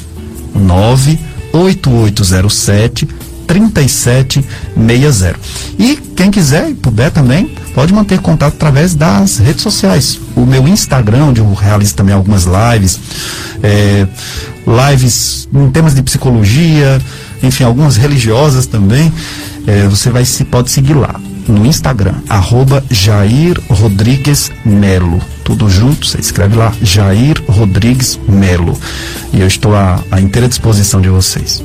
[0.55, 3.07] 98807
[3.51, 5.35] 3760.
[5.77, 10.17] E quem quiser e puder também, pode manter contato através das redes sociais.
[10.37, 12.97] O meu Instagram, onde eu realizo também algumas lives,
[13.61, 14.07] é,
[14.89, 17.01] lives em temas de psicologia,
[17.43, 19.11] enfim, algumas religiosas também.
[19.67, 25.21] É, você vai se pode seguir lá no Instagram, arroba Jair Rodrigues Melo.
[25.43, 28.79] Tudo junto, você escreve lá, Jair Rodrigues Melo.
[29.33, 31.61] E eu estou à, à inteira disposição de vocês.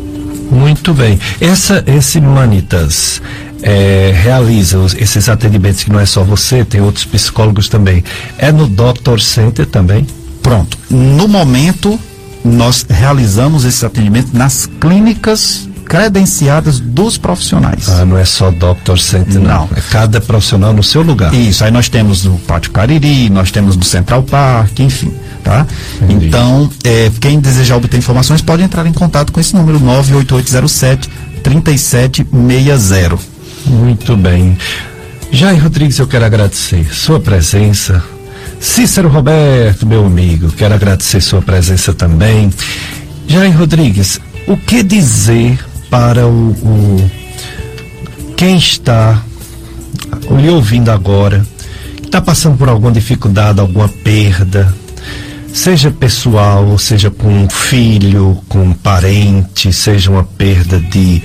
[0.51, 1.18] Muito bem.
[1.40, 3.20] Essa, esse Manitas
[3.62, 8.05] é, realiza os, esses atendimentos que não é só você, tem outros psicólogos também.
[8.39, 10.06] É no Doctor Center também?
[10.43, 10.78] Pronto.
[10.89, 11.98] No momento,
[12.44, 17.89] nós realizamos esse atendimento nas clínicas credenciadas dos profissionais.
[17.89, 19.43] Ah, não é só Doctor Center, não.
[19.43, 19.68] não.
[19.74, 21.32] É cada profissional no seu lugar.
[21.32, 25.12] Isso, aí nós temos no Pátio Cariri, nós temos no Central Park, enfim,
[25.47, 25.64] tá?
[26.02, 26.27] Entendi.
[26.27, 31.09] Então, é, quem desejar obter informações pode entrar em contato com esse número 98807
[31.43, 33.16] 3760.
[33.64, 34.59] Muito bem.
[35.31, 38.02] Jair Rodrigues, eu quero agradecer sua presença.
[38.59, 42.51] Cícero Roberto, meu amigo, quero agradecer sua presença também.
[43.28, 44.18] Jair Rodrigues,
[44.48, 45.59] o que dizer
[45.89, 47.10] para o, o
[48.36, 49.23] quem está
[50.40, 51.47] lhe ouvindo agora,
[52.02, 54.74] está passando por alguma dificuldade, alguma perda,
[55.57, 61.23] seja pessoal, seja com um filho, com um parente, seja uma perda de,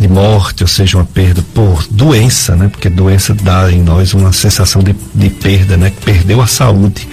[0.00, 2.68] de morte, ou seja uma perda por doença, né?
[2.68, 5.90] Porque doença dá em nós uma sensação de, de perda, né?
[5.90, 7.06] Que perdeu a saúde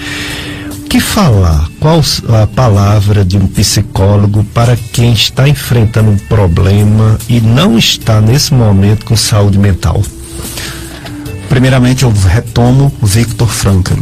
[0.89, 1.69] que falar?
[1.79, 2.01] Qual
[2.41, 8.53] a palavra de um psicólogo para quem está enfrentando um problema e não está nesse
[8.53, 10.03] momento com saúde mental?
[11.51, 13.99] Primeiramente, eu retomo Victor Frankl,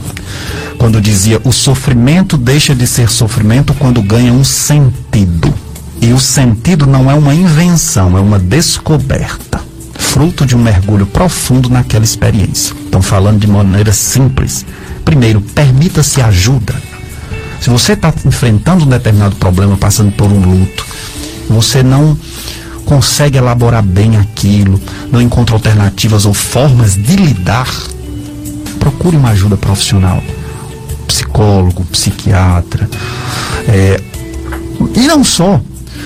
[0.78, 5.52] quando dizia: o sofrimento deixa de ser sofrimento quando ganha um sentido.
[6.00, 9.60] E o sentido não é uma invenção, é uma descoberta,
[9.96, 12.76] fruto de um mergulho profundo naquela experiência.
[12.86, 14.64] Estão falando de maneira simples
[15.04, 16.76] Primeiro, permita-se ajuda.
[17.60, 20.86] Se você está enfrentando um determinado problema, passando por um luto,
[21.50, 22.16] você não
[22.90, 27.72] consegue elaborar bem aquilo, não encontra alternativas ou formas de lidar,
[28.80, 30.24] procure uma ajuda profissional.
[31.06, 32.90] Psicólogo, psiquiatra.
[33.68, 34.02] É,
[34.96, 35.62] e não só,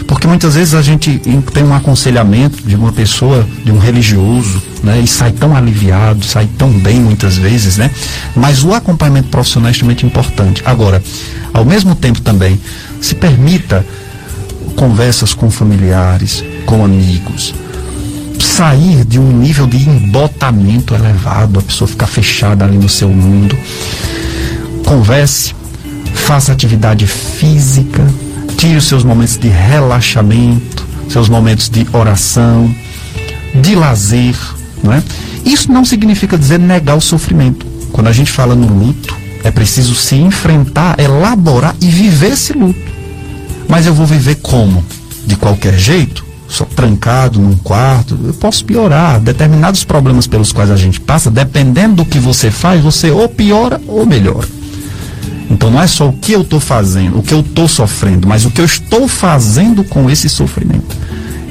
[0.07, 1.21] porque muitas vezes a gente
[1.53, 4.99] tem um aconselhamento de uma pessoa, de um religioso, né?
[4.99, 7.89] E sai tão aliviado, sai tão bem muitas vezes, né?
[8.35, 10.61] Mas o acompanhamento profissional é extremamente importante.
[10.65, 11.01] Agora,
[11.53, 12.59] ao mesmo tempo também,
[12.99, 13.85] se permita
[14.75, 17.53] conversas com familiares, com amigos,
[18.39, 23.57] sair de um nível de embotamento elevado, a pessoa ficar fechada ali no seu mundo.
[24.85, 25.55] Converse,
[26.13, 28.05] faça atividade física,
[28.57, 32.73] tire os seus momentos de relaxamento, seus momentos de oração,
[33.55, 34.35] de lazer,
[34.83, 35.03] não é?
[35.45, 37.65] Isso não significa dizer negar o sofrimento.
[37.91, 42.92] Quando a gente fala no luto, é preciso se enfrentar, elaborar e viver esse luto.
[43.73, 44.85] Mas eu vou viver como?
[45.25, 46.23] De qualquer jeito?
[46.47, 48.15] Só trancado num quarto?
[48.23, 49.19] Eu posso piorar.
[49.19, 53.81] Determinados problemas pelos quais a gente passa, dependendo do que você faz, você ou piora
[53.87, 54.47] ou melhora.
[55.49, 58.45] Então não é só o que eu estou fazendo, o que eu estou sofrendo, mas
[58.45, 60.95] o que eu estou fazendo com esse sofrimento.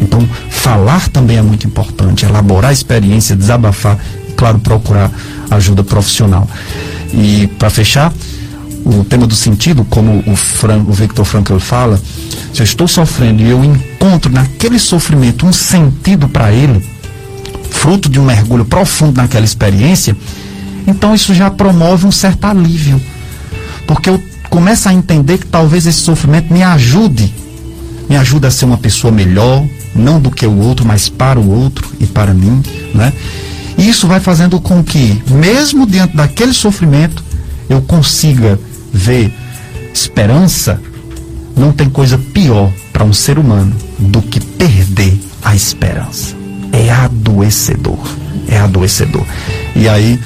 [0.00, 5.10] Então, falar também é muito importante, elaborar a experiência, desabafar e, claro, procurar
[5.50, 6.48] ajuda profissional.
[7.12, 8.12] E, para fechar,
[8.84, 12.00] o tema do sentido, como o, Fran, o Victor Frankl fala,
[12.52, 16.84] se eu estou sofrendo e eu encontro naquele sofrimento um sentido para ele,
[17.70, 20.16] fruto de um mergulho profundo naquela experiência,
[20.86, 23.00] então isso já promove um certo alívio
[23.86, 27.32] porque eu começo a entender que talvez esse sofrimento me ajude,
[28.08, 29.64] me ajude a ser uma pessoa melhor,
[29.94, 32.62] não do que o outro, mas para o outro e para mim,
[32.94, 33.12] né?
[33.76, 37.22] E isso vai fazendo com que, mesmo diante daquele sofrimento,
[37.68, 38.58] eu consiga
[38.92, 39.32] ver
[39.92, 40.80] esperança.
[41.56, 46.34] Não tem coisa pior para um ser humano do que perder a esperança.
[46.72, 47.98] É adoecedor.
[48.48, 49.24] É adoecedor.
[49.76, 50.18] E aí,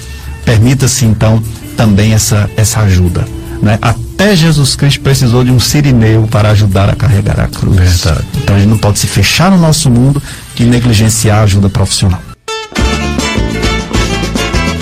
[0.45, 1.43] permita-se então
[1.77, 3.25] também essa, essa ajuda.
[3.61, 3.79] Né?
[3.83, 7.77] Até Jesus Cristo precisou de um sirineu para ajudar a carregar a cruz.
[7.77, 8.27] Verdade.
[8.37, 10.23] Então a gente não pode se fechar no nosso mundo
[10.59, 12.21] e negligenciar a ajuda profissional.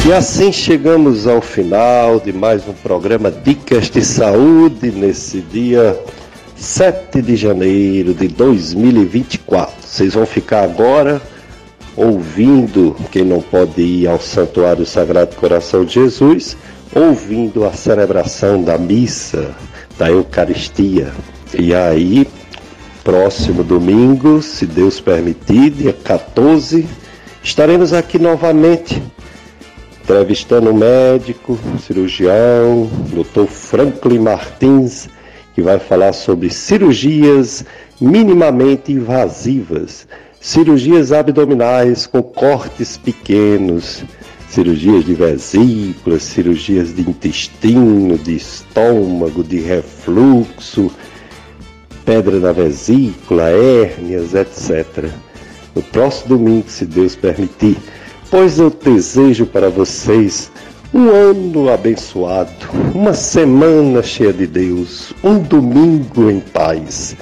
[0.07, 5.99] E assim chegamos ao final de mais um programa Dicas de Saúde nesse dia
[6.55, 9.75] 7 de janeiro de 2024.
[9.81, 11.23] Vocês vão ficar agora
[11.97, 16.55] ouvindo, quem não pode ir ao Santuário Sagrado Coração de Jesus,
[16.95, 19.55] ouvindo a celebração da missa,
[19.97, 21.15] da Eucaristia.
[21.59, 22.29] E aí,
[23.03, 26.87] próximo domingo, se Deus permitir, dia 14,
[27.43, 29.03] estaremos aqui novamente
[30.05, 33.47] entrevistando um médico, cirurgião, Dr.
[33.47, 35.09] Franklin Martins,
[35.55, 37.65] que vai falar sobre cirurgias
[37.99, 40.07] minimamente invasivas,
[40.39, 44.05] cirurgias abdominais com cortes pequenos,
[44.51, 50.91] cirurgias de vesículas, cirurgias de intestino, de estômago, de refluxo,
[52.05, 55.11] pedra na vesícula, hérnias, etc.
[55.75, 57.79] No próximo domingo, se Deus permitir
[58.35, 60.51] pois eu desejo para vocês
[60.93, 62.51] um ano abençoado,
[62.93, 67.17] uma semana cheia de Deus, um domingo em paz.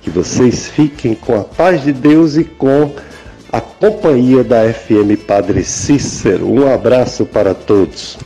[0.00, 2.90] Que vocês fiquem com a paz de Deus e com
[3.52, 6.50] a companhia da FM Padre Cícero.
[6.50, 8.16] Um abraço para todos.